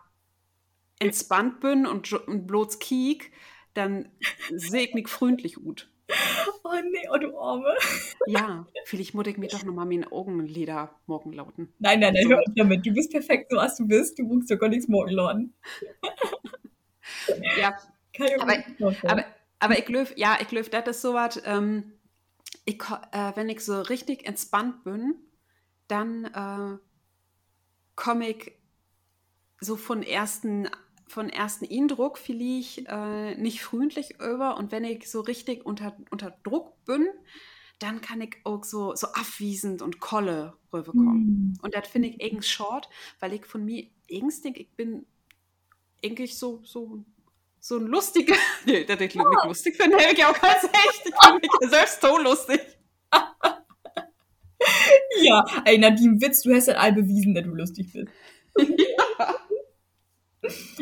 entspannt 0.99 1.59
bin 1.59 1.85
und, 1.85 2.11
und 2.13 2.47
bloß 2.47 2.79
kiek, 2.79 3.31
dann 3.73 4.09
sehe 4.53 4.87
ich 4.87 4.93
mich 4.93 5.07
freundlich 5.07 5.55
gut. 5.55 5.89
Oh 6.63 6.69
nee, 6.83 7.07
oh 7.11 7.17
du 7.17 7.37
Arme. 7.37 7.73
Ja, 8.27 8.67
vielleicht 8.85 9.15
muss 9.15 9.27
ich 9.27 9.37
mir 9.37 9.47
doch 9.47 9.63
nochmal 9.63 9.85
meine 9.85 10.11
Augenlider 10.11 10.95
morgen 11.07 11.33
lauten. 11.33 11.73
Nein, 11.79 11.99
nein, 11.99 12.13
nein, 12.13 12.23
So. 12.23 12.29
hör 12.29 12.39
auf 12.39 12.45
damit. 12.55 12.85
Du 12.85 12.93
bist 12.93 13.11
perfekt, 13.11 13.51
so 13.51 13.57
als 13.57 13.75
du 13.77 13.87
bist. 13.87 14.19
Du 14.19 14.23
musst 14.23 14.51
doch 14.51 14.57
gar 14.57 14.69
nichts 14.69 14.87
morgen 14.87 15.11
laden. 15.11 15.53
Ja, 17.59 17.77
Kann 18.15 18.27
ich 18.27 18.37
mir 18.37 18.41
Aber-. 18.41 18.95
Aber, 19.11 19.25
aber 19.59 19.79
ich 19.79 19.85
glaube, 19.85 20.09
ja, 20.15 20.37
ich 20.41 20.47
glaube, 20.47 20.69
das 20.69 20.87
ist 20.87 21.01
so 21.01 21.13
was, 21.13 21.41
ähm, 21.45 21.93
ich, 22.65 22.81
äh, 23.11 23.31
wenn 23.35 23.49
ich 23.49 23.61
so 23.61 23.81
richtig 23.81 24.25
entspannt 24.27 24.83
bin, 24.83 25.15
dann 25.87 26.25
äh, 26.25 26.77
komme 27.95 28.29
ich 28.29 28.53
so 29.59 29.75
von 29.75 30.03
ersten, 30.03 30.67
von 31.07 31.29
ersten 31.29 31.65
Eindruck 31.71 32.17
vielleicht 32.17 32.85
äh, 32.87 33.35
nicht 33.35 33.61
freundlich 33.61 34.19
über 34.19 34.57
und 34.57 34.71
wenn 34.71 34.83
ich 34.83 35.09
so 35.09 35.21
richtig 35.21 35.65
unter, 35.65 35.95
unter 36.09 36.31
Druck 36.43 36.83
bin, 36.85 37.07
dann 37.79 38.01
kann 38.01 38.21
ich 38.21 38.37
auch 38.43 38.63
so, 38.63 38.95
so 38.95 39.07
abwiesend 39.07 39.81
und 39.81 39.99
kolle 39.99 40.53
rüberkommen. 40.71 41.53
Hm. 41.53 41.53
Und 41.61 41.75
das 41.75 41.87
finde 41.87 42.09
ich 42.09 42.21
irgendwie 42.21 42.47
short, 42.47 42.89
weil 43.19 43.33
ich 43.33 43.45
von 43.45 43.65
mir 43.65 43.85
irgendwie 44.07 44.41
denke, 44.41 44.61
ich 44.61 44.71
bin 44.71 45.05
eigentlich 46.03 46.37
so, 46.37 46.61
so, 46.63 47.03
so 47.59 47.77
ein 47.77 47.87
lustiger. 47.87 48.35
Nee, 48.65 48.83
das 48.83 48.99
ich 48.99 49.15
mich 49.15 49.25
lustig 49.45 49.75
finde, 49.75 49.97
ich 50.11 50.25
auch 50.25 50.39
ganz 50.39 50.63
echt. 50.63 51.03
Ich 51.05 51.13
finde 51.23 51.41
mich 51.41 51.69
selbst 51.69 52.01
so 52.01 52.17
lustig. 52.17 52.61
Ja, 55.21 55.45
ey, 55.65 55.77
Nadine 55.77 56.19
Witz, 56.19 56.41
du 56.41 56.53
hast 56.53 56.67
halt 56.67 56.77
all 56.77 56.93
bewiesen, 56.93 57.35
dass 57.35 57.43
du 57.43 57.51
lustig 57.51 57.93
bist. 57.93 58.07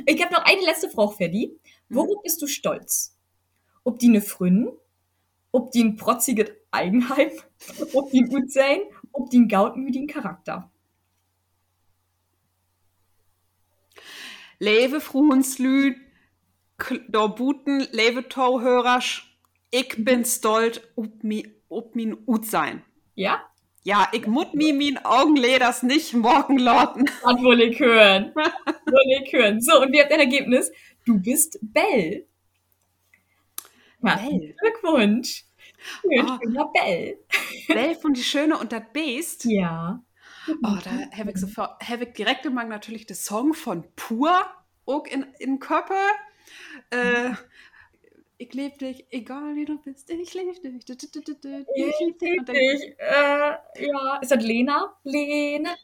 Ich 0.06 0.22
habe 0.22 0.34
noch 0.34 0.44
eine 0.46 0.62
letzte 0.62 0.90
Frage 0.90 1.14
für 1.14 1.30
die. 1.30 1.60
Worauf 1.90 2.22
bist 2.24 2.42
du 2.42 2.48
stolz? 2.48 3.18
Ob 3.84 4.00
die 4.00 4.10
ne 4.10 4.22
Fründen, 4.22 4.70
ob 5.52 5.72
die 5.72 5.84
ein 5.84 5.96
protziges 5.96 6.52
Eigenheim, 6.72 7.32
ob 7.94 8.12
die 8.12 8.24
gut 8.24 8.52
sein, 8.52 8.82
ob 9.12 9.30
die 9.30 9.40
ein 9.40 9.48
gautmütigen 9.48 10.08
Charakter. 10.08 10.72
Leve 14.60 15.02
Fruhenslüd, 15.02 15.98
Dorbuten, 17.10 17.88
Leve 17.92 18.28
Tauhörersch. 18.30 19.38
Ich 19.72 19.96
bin 19.98 20.26
stolz, 20.26 20.82
ob 20.96 21.24
mi, 21.24 21.48
ob 21.70 21.96
min 21.96 22.18
Ut 22.26 22.46
sein. 22.46 22.84
Ja? 23.16 23.42
Ja, 23.84 24.08
ich 24.14 24.26
mut 24.28 24.54
mi 24.54 24.72
min 24.72 24.98
Augenleders 25.04 25.84
nicht 25.84 26.14
morgen 26.14 26.58
loten. 26.58 27.06
Das 27.06 27.36
will 27.42 27.62
ich 27.62 27.80
hören. 27.80 28.34
will 28.36 29.22
ich 29.24 29.34
hören. 29.34 29.60
So, 29.62 29.82
und 29.82 29.92
wie 29.92 30.00
habt 30.02 30.10
ihr 30.12 30.16
ein 30.16 30.22
Ergebnis? 30.22 30.72
Du 31.06 31.20
bist 31.20 31.60
Bell. 31.62 32.26
Ja, 34.02 34.16
Bell. 34.16 34.56
Glückwunsch. 34.60 35.44
Schön, 36.02 36.26
Ah. 36.30 36.40
schöner 36.42 36.72
Bell. 36.74 37.18
Bell 37.68 37.96
von 37.96 38.14
die 38.14 38.24
Schöne 38.24 38.58
und 38.58 38.72
das 38.72 38.84
Beest. 38.94 39.44
Ja. 39.46 40.02
Oh, 40.48 40.78
da 40.84 41.18
habe 41.18 41.32
ich 41.32 41.38
sofort, 41.38 41.82
habe 41.88 42.06
ich 42.06 42.14
direkt 42.14 42.46
im 42.46 42.54
Mang 42.54 42.70
natürlich 42.70 43.06
den 43.06 43.16
Song 43.18 43.54
von 43.54 43.84
Pur 43.96 44.46
auch 44.86 45.06
in, 45.08 45.26
in 45.40 45.60
Körper. 45.60 46.00
Äh, 46.90 47.32
ich 48.44 48.54
lieb 48.54 48.78
dich, 48.78 49.06
egal 49.10 49.56
wie 49.56 49.66
du 49.66 49.78
bist, 49.78 50.10
ich 50.10 50.34
lieb 50.34 50.62
dich. 50.62 50.74
Ich 50.76 52.00
lieb 52.00 52.20
dich. 52.20 52.40
Und 52.40 52.50
dann, 52.50 52.56
Ich, 52.56 52.96
äh, 52.98 53.88
ja. 53.88 54.20
Ist 54.22 54.32
das 54.32 54.44
Lena? 54.44 54.94
Lena? 55.04 55.76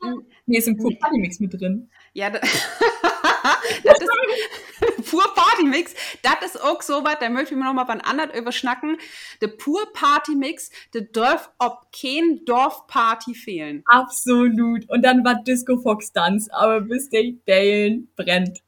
Nee, 0.46 0.58
ist 0.58 0.68
im 0.68 0.78
Pur 0.78 0.92
Mix 1.14 1.40
mit 1.40 1.54
drin. 1.54 1.90
ja, 2.14 2.30
da, 2.30 2.40
das 3.84 4.00
ist 4.00 5.10
Pur 5.10 5.24
Partymix. 5.36 5.94
Das 6.22 6.54
ist 6.54 6.62
auch 6.62 6.82
so 6.82 7.04
was, 7.04 7.20
da 7.20 7.30
möchte 7.30 7.54
ich 7.54 7.60
mir 7.60 7.66
noch 7.66 7.74
mal 7.74 7.88
wann 7.88 8.02
anderen 8.02 8.32
überschnacken. 8.32 8.98
Der 9.42 9.48
Pur 9.48 9.92
Partymix, 9.94 10.70
der 10.94 11.02
darf 11.02 11.52
ob 11.58 11.88
kein 11.92 12.42
Dorfparty 12.46 13.34
fehlen. 13.34 13.84
Absolut. 13.86 14.90
Und 14.90 15.04
dann 15.04 15.24
war 15.24 15.36
Disco 15.44 15.78
Fox 15.78 16.12
Dance, 16.12 16.50
aber 16.54 16.82
bis 16.82 17.10
der 17.10 17.34
Dalen 17.46 18.12
brennt. 18.16 18.60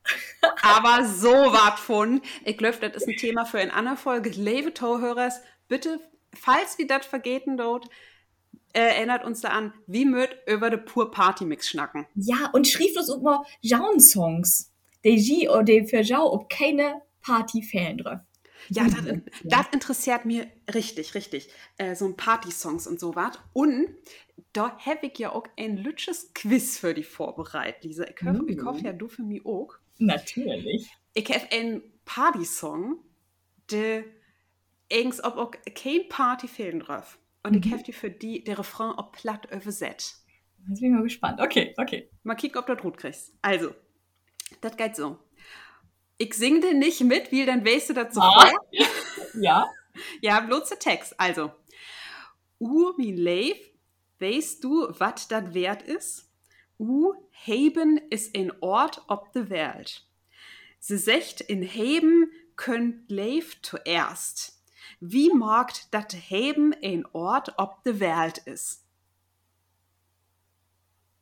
Aber 0.64 1.06
so 1.06 1.30
wat 1.30 1.80
von. 1.80 2.22
Ich 2.44 2.58
glaube, 2.58 2.78
das 2.90 3.04
ist 3.04 3.08
ein 3.08 3.16
Thema 3.16 3.46
für 3.46 3.60
eine 3.60 3.74
andere 3.74 3.98
Folge. 3.98 4.30
Liebe 4.30 4.74
Torhörers, 4.74 5.42
bitte, 5.68 6.00
falls 6.34 6.78
wir 6.78 6.88
das 6.88 7.06
vergeten 7.06 7.58
dort, 7.58 7.88
erinnert 8.74 9.24
uns 9.24 9.42
da 9.42 9.50
an, 9.50 9.74
wie 9.88 10.06
mögt 10.06 10.38
über 10.50 10.70
den 10.70 10.86
pur 10.86 11.12
Partymix 11.12 11.70
schnacken. 11.70 12.06
Ja, 12.16 12.50
und 12.54 12.68
schrieb 12.68 12.98
uns 12.98 13.10
auch 13.10 13.22
mal 13.22 13.44
Jaun-Songs. 13.62 14.72
Die 15.04 15.16
G 15.16 15.50
oder 15.50 15.64
die 15.64 15.86
für 15.86 16.02
Jau, 16.02 16.32
ob 16.32 16.50
keine 16.50 17.02
Party 17.22 17.64
fehlen 17.64 17.98
drauf. 17.98 18.20
Ja, 18.70 18.86
das, 18.88 19.18
das 19.44 19.66
interessiert 19.74 20.26
mir 20.26 20.48
richtig, 20.74 21.16
richtig. 21.16 21.50
Äh, 21.78 21.96
so 21.96 22.06
ein 22.06 22.16
Party-Songs 22.16 22.88
und 22.88 23.00
so 23.00 23.16
was. 23.16 23.40
Und 23.54 23.88
da 24.54 24.78
habe 24.78 25.08
ich 25.08 25.18
ja 25.18 25.32
auch 25.32 25.48
ein 25.58 25.78
lütsches 25.78 26.34
Quiz 26.34 26.78
für 26.78 26.94
die 26.94 27.04
vorbereitet, 27.04 27.84
Lisa. 27.84 28.06
Ich 28.06 28.24
hoffe, 28.24 28.46
ich 28.48 28.62
hoffe 28.62 28.84
ja, 28.84 28.94
du 28.94 29.08
für 29.08 29.24
mich 29.24 29.46
auch. 29.46 29.76
Natürlich. 29.98 30.90
Ich 31.14 31.30
habe 31.30 31.52
einen 31.52 31.82
Party-Song, 32.06 33.00
der 33.72 34.04
ob 35.24 35.38
auch 35.38 35.52
kein 35.74 36.08
Party 36.10 36.48
fehlen 36.48 36.82
drauf. 36.82 37.18
Und 37.44 37.56
ich 37.56 37.66
Mhm. 37.66 37.72
habe 37.74 37.84
die 37.84 37.94
für 37.94 38.10
die, 38.12 38.44
der 38.44 38.60
Refrain 38.60 38.92
ob 38.98 39.14
platt 39.14 39.48
übersetzt. 39.52 40.26
Jetzt 40.70 40.80
bin 40.80 40.92
ich 40.92 40.96
mal 40.96 41.04
gespannt. 41.04 41.40
Okay, 41.42 41.74
okay. 41.78 42.10
Mal 42.24 42.36
kicken, 42.36 42.60
ob 42.60 42.68
du 42.68 42.76
das 42.76 42.84
gut 42.84 42.98
kriegst. 42.98 43.34
Also, 43.42 43.74
das 44.62 44.78
geht 44.78 44.96
so. 44.96 45.18
Ich 46.20 46.36
sing 46.36 46.62
dir 46.62 46.76
nicht 46.76 47.02
mit, 47.02 47.32
wie 47.32 47.46
dann 47.46 47.66
weißt 47.66 47.90
du 47.90 47.94
das 47.94 48.16
Ah. 48.18 48.50
sofort. 48.50 48.56
Ja. 49.42 49.68
Ja, 50.22 50.40
bloß 50.40 50.70
der 50.70 50.80
Text. 50.80 51.20
Also, 51.20 51.52
U 52.62 52.94
mein 52.98 53.18
Leif, 53.18 53.58
weißt 54.20 54.64
du, 54.64 54.88
was 55.00 55.28
das 55.28 55.54
wert 55.54 55.82
ist? 55.84 56.30
U 56.80 57.14
Heben 57.32 57.98
ist 58.10 58.36
ein 58.38 58.54
Ort 58.62 59.04
ob 59.08 59.34
de 59.34 59.50
Welt. 59.50 60.08
Sie 60.80 60.98
secht 60.98 61.42
in 61.42 61.62
Heben 61.62 62.32
könnt 62.56 63.12
Leif 63.12 63.62
zuerst. 63.62 64.61
Wie 65.04 65.34
mag 65.34 65.74
dat 65.90 66.14
Heben 66.14 66.76
ein 66.84 67.08
Ort 67.12 67.58
ob 67.58 67.84
de 67.84 68.00
Welt 68.00 68.38
ist? 68.38 68.86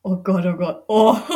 Oh 0.02 0.16
Gott, 0.16 0.44
oh 0.44 0.56
Gott. 0.56 0.84
Oh. 0.86 1.16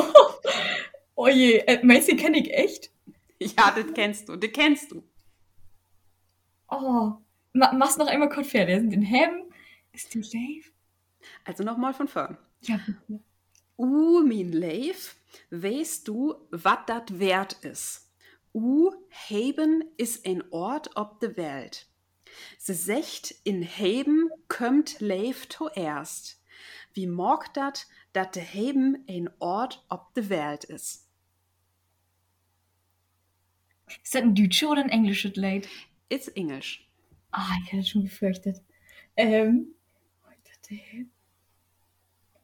Oh 1.17 1.29
je. 1.29 1.59
Äh, 1.59 1.79
meinst 1.85 2.09
du, 2.09 2.17
kenn 2.17 2.35
ich 2.35 2.53
echt? 2.53 2.91
Ja, 3.39 3.71
das 3.71 3.95
kennst 3.95 4.29
du, 4.29 4.35
das 4.35 4.51
kennst 4.51 4.91
du. 4.91 5.05
Oh. 6.69 7.13
Ma 7.53 7.73
mach's 7.73 7.97
noch 7.97 8.09
einmal 8.09 8.29
kurz 8.29 8.49
fair. 8.49 8.67
Der 8.67 8.81
sind 8.81 8.93
in 8.93 9.03
Hem. 9.03 9.45
Ist 9.93 10.13
du 10.13 10.19
live? 10.19 10.73
Also 11.45 11.63
nochmal 11.63 11.95
von 11.95 12.09
vorn. 12.09 12.37
Ja. 12.63 12.81
U 13.79 14.23
min 14.23 14.53
Leif, 14.53 15.17
weißt 15.51 16.09
du, 16.09 16.35
wat 16.51 16.89
dat 16.89 17.19
wert 17.21 17.65
is? 17.65 18.11
U 18.53 18.91
Heben 19.09 19.85
is 19.97 20.25
ein 20.25 20.43
Ort 20.51 20.97
ob 20.97 21.21
de 21.21 21.37
Welt. 21.37 21.87
Se 22.59 22.75
secht 22.75 23.35
in 23.45 23.63
Heben 23.63 24.31
kömmt 24.49 25.01
Leif 25.01 25.49
zuerst. 25.49 26.41
Wie 26.93 27.07
mag 27.07 27.53
dat, 27.55 27.87
dat 28.13 28.35
de 28.35 28.43
Heben 28.43 29.05
ein 29.09 29.29
Ort 29.39 29.85
ob 29.89 30.15
de 30.15 30.29
Welt 30.29 30.65
is? 30.65 31.07
Ist 34.03 34.15
das 34.15 34.23
ein 34.23 34.35
deutscher 34.35 34.71
oder 34.71 34.83
ein 34.83 34.91
englisches 34.91 35.37
Lied? 35.37 35.69
It's 36.09 36.29
Englisch. 36.29 36.89
Ah, 37.31 37.51
ich 37.65 37.73
hätte 37.73 37.87
schon 37.87 38.05
gefürchtet. 38.05 38.63
Ähm. 39.17 39.75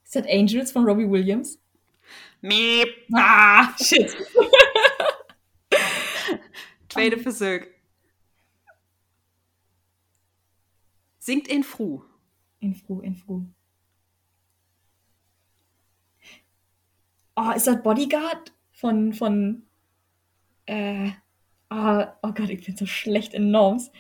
Ist 0.05 0.17
das 0.17 0.27
Angels 0.27 0.73
von 0.73 0.85
Robbie 0.85 1.09
Williams? 1.09 1.59
Miep. 2.41 2.89
Ah, 3.15 3.73
shit. 3.79 4.15
Tweede 6.89 7.19
Versuch. 7.19 7.67
Singt 11.21 11.47
in 11.49 11.63
Fru. 11.63 12.03
In 12.61 12.75
Fru, 12.75 13.01
in 13.01 13.15
Fru. 13.15 13.45
Oh, 17.37 17.51
ist 17.55 17.67
das 17.67 17.83
Bodyguard 17.83 18.53
von, 18.73 19.13
von, 19.13 19.63
äh, 20.67 21.11
oh, 21.71 22.05
oh 22.23 22.33
Gott, 22.33 22.51
ich 22.51 22.65
bin 22.67 22.77
so 22.77 22.87
schlecht 22.87 23.35
in 23.35 23.51
Norms. 23.51 23.91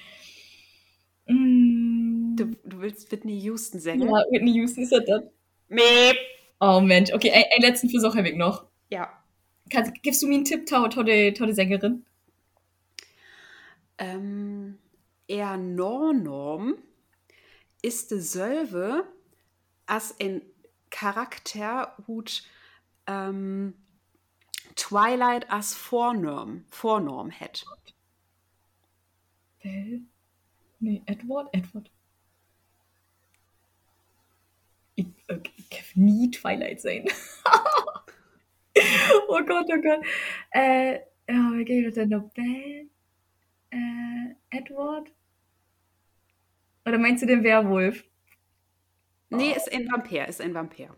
Mm, 1.26 2.36
Du, 2.36 2.46
du 2.64 2.80
willst 2.80 3.10
Whitney 3.12 3.38
Houston 3.40 3.80
singen? 3.80 4.08
ja, 4.08 4.24
Whitney 4.30 4.52
Houston 4.54 4.82
ist 4.82 4.92
das 4.92 5.04
das? 5.06 5.22
Miep. 5.68 6.16
Oh 6.60 6.80
Mensch, 6.80 7.12
okay, 7.12 7.30
ein- 7.30 7.44
einen 7.54 7.62
letzten 7.62 7.88
Versuch 7.90 8.16
habe 8.16 8.28
ich 8.30 8.36
noch. 8.36 8.64
Ja. 8.90 9.10
Kannst, 9.70 10.02
gibst 10.02 10.22
du 10.22 10.26
mir 10.26 10.34
einen 10.36 10.44
Tipp, 10.44 10.66
tolle, 10.66 11.32
tolle 11.34 11.54
Sängerin? 11.54 12.04
Ähm, 13.98 14.78
er 15.28 15.56
Nornorm 15.56 16.74
ist 17.82 18.10
dieselbe 18.10 19.04
als 19.86 20.18
ein 20.20 20.42
Charakter, 20.90 21.96
hut 22.06 22.44
ähm, 23.06 23.74
Twilight 24.76 25.50
als 25.50 25.74
Vornorm, 25.74 26.64
Vornorm 26.70 27.30
hat. 27.32 27.64
Bell? 29.62 30.02
Nee, 30.78 31.02
Edward? 31.06 31.48
Edward. 31.52 31.90
Ich, 34.94 35.06
äh, 35.26 35.38
ich 35.56 35.70
kann 35.70 35.84
nie 35.94 36.30
Twilight 36.30 36.80
sein. 36.80 37.06
oh 39.28 39.42
Gott, 39.44 39.66
oh 39.68 39.80
Gott. 39.82 40.04
Äh, 40.50 41.00
wie 41.26 41.64
geht 41.64 41.86
das 41.86 41.94
denn 41.94 42.08
noch? 42.08 42.30
Bell? 42.30 42.88
Äh, 43.70 44.34
Edward? 44.50 45.12
Oder 46.90 46.98
meinst 46.98 47.22
du 47.22 47.26
den 47.26 47.44
Werwolf? 47.44 48.02
Nee, 49.28 49.52
ist 49.52 49.72
ein 49.72 49.88
Vampir, 49.88 50.26
ist 50.26 50.40
ein 50.40 50.54
Vampir. 50.54 50.88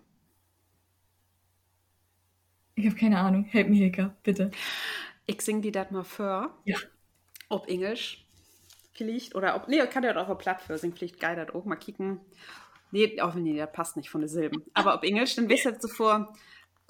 Ich 2.77 2.87
habe 2.87 2.97
keine 2.97 3.19
Ahnung. 3.19 3.45
Help 3.45 3.69
mir, 3.69 3.77
Hilka, 3.77 4.17
bitte. 4.23 4.51
Ich 5.27 5.43
sing 5.43 5.61
die 5.61 5.71
mal 5.91 6.03
vor. 6.03 6.59
Ja. 6.65 6.79
Ob 7.51 7.69
Englisch 7.69 8.27
vielleicht, 8.95 9.35
oder 9.35 9.55
ob, 9.55 9.69
nee, 9.69 9.83
ich 9.83 9.91
kann 9.91 10.03
ja 10.03 10.17
auch 10.17 10.31
auf 10.31 10.39
Platt 10.39 10.63
für 10.63 10.79
singen, 10.79 10.95
vielleicht 10.95 11.21
geil 11.21 11.37
das 11.37 11.55
auch 11.55 11.67
mal 11.67 11.77
kicken. 11.77 12.21
Nee, 12.91 13.21
auch 13.21 13.35
nee, 13.35 13.59
das 13.59 13.71
passt 13.71 13.99
nicht 13.99 14.09
von 14.09 14.23
den 14.23 14.29
Silben. 14.29 14.63
Aber 14.73 14.95
ob 14.95 15.05
Englisch, 15.05 15.35
dann 15.37 15.51
wisst 15.51 15.67
ihr 15.67 15.77
so 15.79 15.89
vor. 15.89 16.33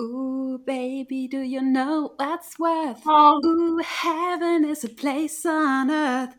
Ooh, 0.01 0.59
baby, 0.59 1.29
do 1.29 1.39
you 1.39 1.61
know 1.61 2.15
what's 2.19 2.57
worth? 2.61 3.03
Oh, 3.05 3.41
Ooh, 3.45 3.81
heaven 3.83 4.71
is 4.71 4.85
a 4.85 4.89
place 4.89 5.45
on 5.45 5.91
earth. 5.91 6.37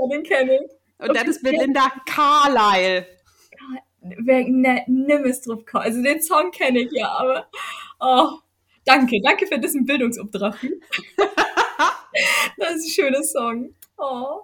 Ja, 0.00 0.08
den 0.08 0.22
kenne 0.22 0.56
ich. 0.56 0.70
Und 0.98 1.16
das 1.16 1.24
ist 1.24 1.42
Belinda 1.42 1.90
Carlyle. 2.06 3.06
Wer, 4.00 4.48
ne, 4.48 4.84
nimm 4.86 5.24
es 5.24 5.42
drauf. 5.42 5.62
Also 5.72 6.02
den 6.02 6.22
Song 6.22 6.50
kenne 6.50 6.80
ich 6.80 6.92
ja, 6.92 7.08
aber 7.08 7.46
oh, 8.00 8.38
danke, 8.84 9.20
danke 9.22 9.46
für 9.46 9.58
diesen 9.58 9.84
Bildungsauftrag. 9.84 10.56
das 12.56 12.76
ist 12.76 12.86
ein 12.86 12.90
schöner 12.90 13.22
Song. 13.22 13.74
Oh. 13.98 14.42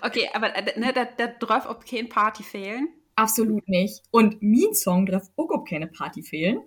Okay, 0.00 0.30
aber 0.32 0.56
äh, 0.56 0.78
ne, 0.78 0.92
da, 0.94 1.04
da 1.04 1.26
darf 1.26 1.68
ob 1.68 1.86
kein 1.86 2.08
Party 2.08 2.42
fehlen. 2.42 2.88
Absolut 3.16 3.68
nicht. 3.68 4.02
Und 4.10 4.42
mein 4.42 4.74
Song 4.74 5.06
darf 5.06 5.28
auch 5.36 5.64
keine 5.68 5.86
Party 5.86 6.22
fehlen. 6.22 6.62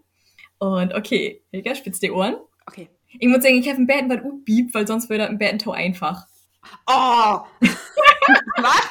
Und 0.59 0.93
okay, 0.93 1.43
Hilka, 1.51 1.75
spitz 1.75 1.99
die 1.99 2.11
Ohren. 2.11 2.37
Okay. 2.67 2.89
Ich 3.19 3.27
muss 3.27 3.43
sagen, 3.43 3.55
ich 3.55 3.69
habe 3.69 3.81
ein 3.81 3.87
Betten 3.87 4.09
was 4.09 4.19
beep, 4.45 4.73
weil 4.73 4.87
sonst 4.87 5.09
wäre 5.09 5.19
das 5.19 5.29
ein 5.29 5.37
Bettentau 5.37 5.71
einfach. 5.71 6.25
Oh! 6.85 7.41
Was? 8.57 8.89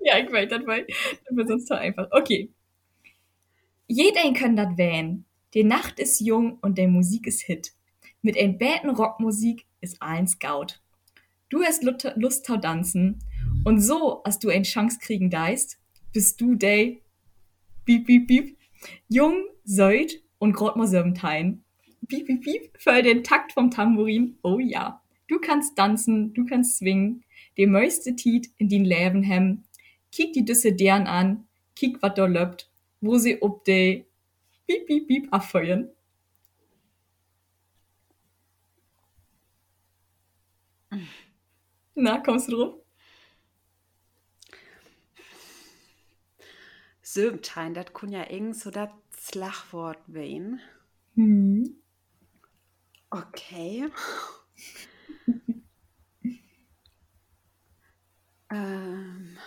ja, 0.00 0.18
ich 0.18 0.32
weiß, 0.32 0.48
das 0.48 0.66
war, 0.66 0.78
das 0.78 1.36
war 1.36 1.46
sonst 1.46 1.68
so 1.68 1.74
einfach. 1.74 2.08
Okay. 2.10 2.50
Jeder 3.86 4.32
kann 4.32 4.56
das 4.56 4.76
wählen. 4.76 5.24
Die 5.54 5.64
Nacht 5.64 5.98
ist 5.98 6.20
jung 6.20 6.58
und 6.60 6.78
der 6.78 6.88
Musik 6.88 7.26
ist 7.26 7.42
Hit. 7.42 7.72
Mit 8.20 8.36
ein 8.36 8.58
bäten 8.58 8.90
Rockmusik 8.90 9.64
ist 9.80 10.02
ein 10.02 10.26
Scout. 10.26 10.80
Du 11.48 11.62
hast 11.62 11.82
Lust 11.82 12.44
zu 12.44 12.56
tanzen 12.58 13.22
und 13.64 13.80
so, 13.80 14.22
als 14.22 14.38
du 14.38 14.50
ein 14.50 14.64
Chance 14.64 14.98
kriegen 15.00 15.30
deist, 15.30 15.78
bist 16.12 16.40
du 16.40 16.54
day, 16.54 17.02
piep, 17.86 18.06
piep, 18.06 18.26
piep, 18.26 18.58
jung, 19.08 19.44
seut 19.64 20.20
und 20.38 20.52
grad 20.52 20.76
mal 20.76 20.86
Sörmtein. 20.86 21.64
Piep, 22.06 22.26
piep, 22.26 22.42
piep, 22.42 22.70
für 22.78 23.02
den 23.02 23.24
Takt 23.24 23.52
vom 23.52 23.70
Tambourin, 23.70 24.38
oh 24.42 24.58
ja. 24.58 25.02
Du 25.28 25.38
kannst 25.38 25.76
tanzen, 25.76 26.32
du 26.32 26.46
kannst 26.46 26.78
swingen, 26.78 27.22
die 27.58 27.66
meiste 27.66 28.16
Tiet 28.16 28.48
in 28.56 28.68
din 28.68 28.84
Leben 28.84 29.22
hem. 29.22 29.64
Kiek 30.10 30.32
die 30.32 30.44
Düsse 30.44 30.72
deren 30.72 31.06
an, 31.06 31.46
kiek 31.76 32.02
wat 32.02 32.16
da 32.16 32.26
löppt, 32.26 32.70
wo 33.00 33.18
sie 33.18 33.40
ob 33.42 33.64
de 33.64 34.06
piep, 34.66 34.86
piep, 34.86 35.06
piep 35.06 35.28
abfeuern. 35.32 35.90
Na, 41.94 42.18
kommst 42.18 42.48
du 42.48 42.56
drauf? 42.56 42.74
Sömtein, 47.02 47.74
das 47.74 47.92
kun 47.92 48.10
ja 48.10 48.30
irgend 48.30 48.56
so 48.56 48.70
das 48.70 48.90
Slagwort 49.16 49.98
wehen. 50.06 50.60
Hm. 51.14 51.76
Okay. 53.10 53.88
Ähm. 58.50 59.38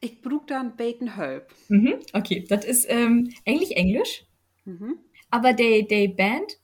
Ich 0.00 0.22
brauch 0.22 0.46
da 0.46 0.60
ein 0.60 0.76
Beten 0.76 1.16
Help. 1.16 1.52
Mhm. 1.68 1.94
Okay, 2.12 2.44
das 2.48 2.64
ist 2.64 2.86
ähm, 2.88 3.32
eigentlich 3.46 3.76
Englisch, 3.76 4.24
Mhm. 4.64 4.98
aber 5.30 5.52
der 5.52 5.82
der 5.82 6.08
Band 6.08 6.58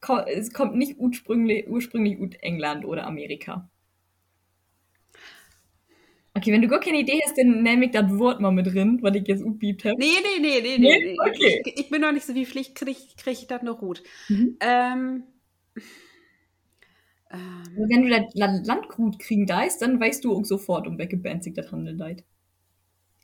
ko 0.00 0.18
es 0.18 0.52
kommt 0.52 0.76
nicht 0.76 0.98
ursprünglich, 0.98 1.68
ursprünglich 1.68 2.18
aus 2.20 2.34
England 2.40 2.84
oder 2.86 3.06
Amerika. 3.06 3.68
Okay, 6.34 6.52
wenn 6.52 6.60
du 6.60 6.68
gar 6.68 6.80
keine 6.80 6.98
Idee 7.00 7.18
hast, 7.24 7.38
dann 7.38 7.62
nehme 7.62 7.86
ich 7.86 7.92
das 7.92 8.10
Wort 8.18 8.40
mal 8.40 8.50
mit 8.52 8.66
drin, 8.66 8.98
was 9.00 9.16
ich 9.16 9.26
jetzt 9.26 9.42
upbiebt 9.42 9.84
habe. 9.86 9.96
Nee, 9.98 10.06
nee, 10.22 10.38
nee, 10.40 10.60
nee, 10.60 10.78
Nee? 10.78 10.98
nee. 11.04 11.16
Okay. 11.18 11.62
Ich, 11.64 11.78
ich 11.80 11.88
bin 11.88 12.02
noch 12.02 12.12
nicht 12.12 12.26
so 12.26 12.34
wie 12.34 12.44
Pflicht, 12.44 12.74
krieg, 12.74 12.96
krieg 13.16 13.32
ich 13.40 13.46
das 13.46 13.62
noch 13.62 13.78
gut. 13.78 14.02
Mhm. 14.28 14.56
Ähm. 14.60 15.24
Ähm. 17.30 17.62
Wenn 17.88 18.02
du 18.04 18.08
das 18.10 18.34
La- 18.34 18.60
Landgut 18.64 19.18
kriegen 19.18 19.46
deist, 19.46 19.82
dann 19.82 20.00
weißt 20.00 20.24
du 20.24 20.36
auch 20.36 20.44
sofort, 20.44 20.86
um 20.86 20.98
welche 20.98 21.16
Band 21.16 21.44
sich 21.44 21.54
das 21.54 21.70
handelt. 21.72 22.24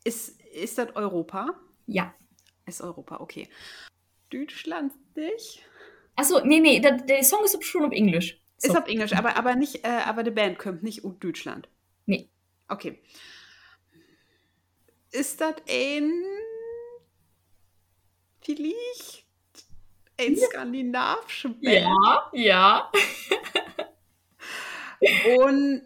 Ist, 0.04 0.40
ist 0.52 0.78
das 0.78 0.94
Europa? 0.96 1.54
Ja. 1.86 2.14
Ist 2.66 2.80
Europa, 2.80 3.20
okay. 3.20 3.48
Deutschland 4.30 4.92
nicht? 5.16 5.62
Achso, 6.16 6.44
nee, 6.44 6.60
nee, 6.60 6.80
das, 6.80 7.04
der 7.06 7.22
Song 7.22 7.44
ist 7.44 7.62
schon 7.64 7.84
auf 7.84 7.92
Englisch. 7.92 8.40
So. 8.58 8.68
Ist 8.72 8.78
auf 8.78 8.86
Englisch, 8.86 9.12
aber, 9.14 9.36
aber 9.36 9.56
nicht, 9.56 9.84
äh, 9.84 9.88
aber 9.88 10.22
die 10.22 10.30
Band 10.30 10.58
kommt 10.58 10.82
nicht 10.82 11.04
aus 11.04 11.14
Deutschland. 11.18 11.68
Nee. 12.06 12.28
Okay. 12.68 13.02
Ist 15.10 15.40
das 15.40 15.56
ein 15.68 16.12
vielleicht 18.40 19.26
ein 20.18 20.36
skandinavische 20.36 21.50
Band? 21.50 21.62
Ja, 21.64 22.30
ja. 22.32 22.92
Und 25.38 25.82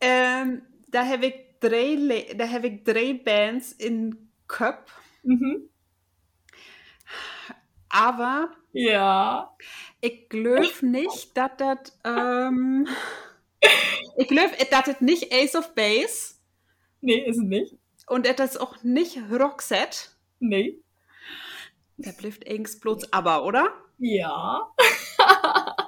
ähm, 0.00 0.62
da 0.88 1.04
habe 1.06 1.26
ich 1.26 1.34
drei, 1.60 2.34
da 2.36 2.48
habe 2.48 2.68
ich 2.68 2.84
drei 2.84 3.14
Bands 3.14 3.72
in 3.72 4.30
Köp, 4.48 4.90
Mhm. 5.22 5.68
aber 7.88 8.50
Ja. 8.72 9.56
ich 10.00 10.28
glaube 10.28 10.68
nicht, 10.82 11.36
dass 11.36 11.50
das 11.58 11.98
ähm, 12.04 12.86
ich 14.16 14.28
glaube, 14.28 14.52
das 14.70 15.00
nicht 15.00 15.32
Ace 15.32 15.56
of 15.56 15.74
Base 15.74 16.34
Nee, 17.00 17.20
ist 17.26 17.38
es 17.38 17.42
nicht. 17.42 17.74
und 18.06 18.26
das 18.26 18.52
ist 18.52 18.60
auch 18.60 18.82
nicht 18.82 19.18
Roxette. 19.30 20.10
Nee. 20.40 20.78
Der 21.96 22.12
bleibt 22.12 22.46
irgends 22.46 22.78
bloß 22.78 23.12
aber, 23.12 23.44
oder? 23.44 23.72
Ja. 23.98 24.70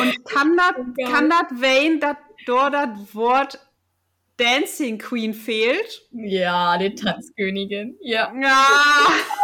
Und 0.00 0.24
kann 0.24 0.56
das 0.56 0.74
Geil. 0.96 1.12
kann 1.12 1.30
das 1.30 1.60
Wayne, 1.60 1.98
dass 1.98 2.16
dort 2.46 2.74
das 2.74 3.14
Wort 3.14 3.58
Dancing 4.36 4.98
Queen 4.98 5.34
fehlt? 5.34 6.06
Ja, 6.12 6.78
die 6.78 6.94
Tanzkönigin. 6.94 7.96
Ja. 8.00 8.32
Ja, 8.40 8.66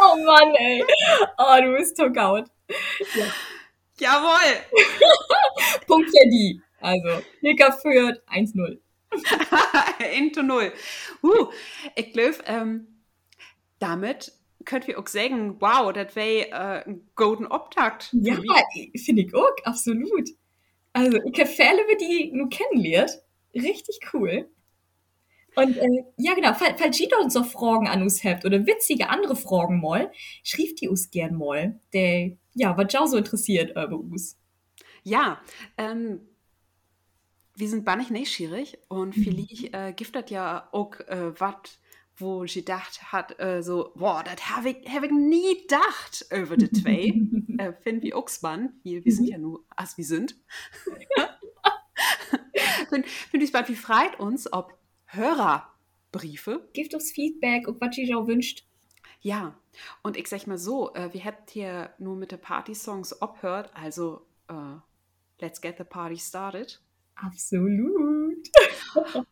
Oh 0.01 0.25
Mann, 0.25 0.55
ey. 0.55 0.85
Oh, 1.37 1.61
du 1.63 1.77
bist 1.77 1.97
so 1.97 2.11
gaut. 2.11 2.47
jawohl. 3.99 4.57
Punkt 5.87 6.11
für 6.11 6.31
die. 6.31 6.61
Also, 6.81 7.23
Hilka 7.41 7.73
führt 7.73 8.23
1-0. 8.29 8.79
Into 10.17 10.43
null. 10.43 10.73
Uh, 11.23 11.47
ich 11.97 12.13
glaube, 12.13 12.39
ähm, 12.47 12.87
damit 13.79 14.33
könnt 14.65 14.87
wir 14.87 14.99
auch 14.99 15.07
sagen, 15.07 15.61
wow, 15.61 15.93
das 15.93 16.15
wäre 16.17 16.49
äh, 16.51 16.89
ein 16.89 17.09
golden 17.15 17.47
für 17.47 18.09
Ja, 18.13 18.37
finde 18.97 19.23
ich 19.23 19.35
auch, 19.35 19.51
absolut. 19.65 20.31
Also, 20.95 21.19
ich 21.25 21.39
habe 21.41 21.51
Fälle, 21.51 21.83
wie 21.89 21.97
die 21.99 22.33
nur 22.33 22.49
kennenlernt. 22.49 23.21
Richtig 23.55 23.99
cool. 24.15 24.49
Und 25.57 25.77
äh, 25.77 26.05
ja, 26.17 26.35
genau, 26.35 26.53
fall- 26.55 26.77
falls 26.77 26.99
ihr 27.01 27.09
uns 27.23 27.35
noch 27.35 27.47
Fragen 27.47 27.87
an 27.89 28.03
uns 28.03 28.25
habt 28.25 28.45
oder 28.45 28.67
witzige 28.67 29.09
andere 29.11 29.37
Fragen 29.37 29.81
mal, 29.81 30.11
schrieft 30.43 30.81
die 30.81 30.89
uns 30.89 31.11
gern 31.11 31.37
mal. 31.37 31.81
Der, 31.93 32.33
ja, 32.55 32.77
was 32.77 32.95
auch 32.97 33.07
so 33.07 33.17
interessiert 33.17 33.71
über 33.71 33.93
uns. 33.97 34.37
Ja, 35.05 35.41
ähm, 35.79 36.21
wir 37.57 37.69
sind 37.69 37.85
bannig 37.85 38.11
neugierig 38.11 38.79
und 38.89 39.17
Mhm. 39.17 39.23
vielleicht 39.23 39.75
äh, 39.75 39.93
das 40.13 40.31
ja 40.31 40.69
auch 40.73 40.99
äh, 41.07 41.33
was, 41.39 41.79
wo 42.17 42.45
ich 42.45 42.55
gedacht 42.55 43.13
hat, 43.13 43.39
äh, 43.41 43.63
so, 43.63 43.93
boah, 43.95 44.23
das 44.25 44.51
habe 44.57 44.71
ich, 44.71 44.89
hab 44.89 45.03
ich 45.03 45.11
nie 45.11 45.63
gedacht 45.63 46.27
über 46.31 46.57
die 46.57 46.71
zwei. 46.71 47.13
äh, 47.59 47.73
wir 48.03 48.17
auch 48.17 48.29
spannend, 48.29 48.73
wir, 48.83 49.05
wir 49.05 49.13
sind 49.13 49.27
Mhm. 49.27 49.31
ja 49.31 49.39
nur, 49.39 49.65
als 49.71 49.97
wir 49.97 50.05
sind. 50.05 50.37
Find, 52.89 53.07
find 53.07 53.43
ich 53.43 53.49
spannend, 53.49 53.69
wie 53.69 53.77
freut 53.77 54.19
uns, 54.21 54.53
ob 54.53 54.77
Hörerbriefe 55.07 56.69
Gebt 56.73 56.95
uns 56.95 57.11
Feedback 57.13 57.67
und 57.69 57.81
was 57.81 57.97
ihr 57.99 58.17
auch 58.19 58.27
wünscht. 58.27 58.67
Ja, 59.21 59.59
und 60.03 60.17
ich 60.17 60.29
sag 60.29 60.47
mal 60.47 60.59
so, 60.59 60.93
äh, 60.95 61.13
wir 61.13 61.25
habt 61.25 61.51
hier 61.51 61.91
nur 61.99 62.15
mit 62.15 62.31
den 62.31 62.41
Party-Songs 62.41 63.21
abhört, 63.23 63.71
also 63.75 64.27
äh, 64.49 64.77
let's 65.41 65.61
get 65.61 65.79
the 65.79 65.85
party 65.85 66.19
started. 66.19 66.81
Absolut. 67.17 68.14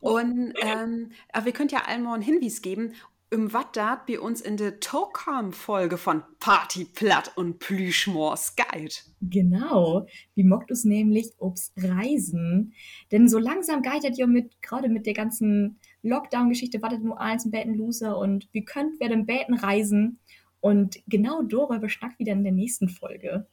Und 0.00 0.54
ähm, 0.60 1.10
aber 1.32 1.46
wir 1.46 1.52
könnt 1.52 1.72
ja 1.72 1.82
allen 1.86 2.02
mal 2.02 2.14
einen 2.14 2.22
Hinweis 2.22 2.62
geben, 2.62 2.94
um 3.32 3.52
was 3.52 3.66
dat 3.72 4.08
wir 4.08 4.22
uns 4.22 4.40
in 4.42 4.56
der 4.58 4.78
Tokam-Folge 4.80 5.96
von 5.96 6.22
Party 6.38 6.84
Platt 6.84 7.32
und 7.36 7.58
Plüschmors 7.58 8.56
Guide. 8.56 8.94
Genau. 9.22 10.06
Wie 10.34 10.44
mockt 10.44 10.70
uns 10.70 10.84
nämlich 10.84 11.32
ob's 11.38 11.72
Reisen? 11.76 12.74
Denn 13.10 13.28
so 13.28 13.38
langsam 13.38 13.82
geitert 13.82 14.18
ihr 14.18 14.26
mit, 14.26 14.60
gerade 14.60 14.90
mit 14.90 15.06
der 15.06 15.14
ganzen 15.14 15.78
Lockdown-Geschichte, 16.02 16.82
wartet 16.82 17.02
nur 17.02 17.20
eins 17.20 17.46
im 17.46 17.52
Betten 17.52 17.74
Loser 17.74 18.18
und 18.18 18.48
wir 18.52 18.64
könnt 18.64 19.00
werden 19.00 19.20
im 19.20 19.26
Betten 19.26 19.54
reisen. 19.54 20.18
Und 20.60 21.00
genau 21.08 21.42
darüber 21.42 21.88
schnackt 21.88 22.18
wieder 22.18 22.32
in 22.32 22.44
der 22.44 22.52
nächsten 22.52 22.88
Folge. 22.88 23.46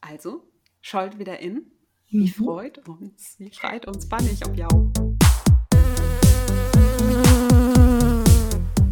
Also, 0.00 0.46
schallt 0.82 1.18
wieder 1.18 1.40
in. 1.40 1.72
Mhm. 2.10 2.20
Wie 2.20 2.28
freut 2.28 2.88
uns, 2.88 3.36
wie 3.38 3.50
freut 3.50 3.86
uns 3.86 4.08
bannig 4.08 4.44
ob 4.46 4.56
jau. 4.56 5.09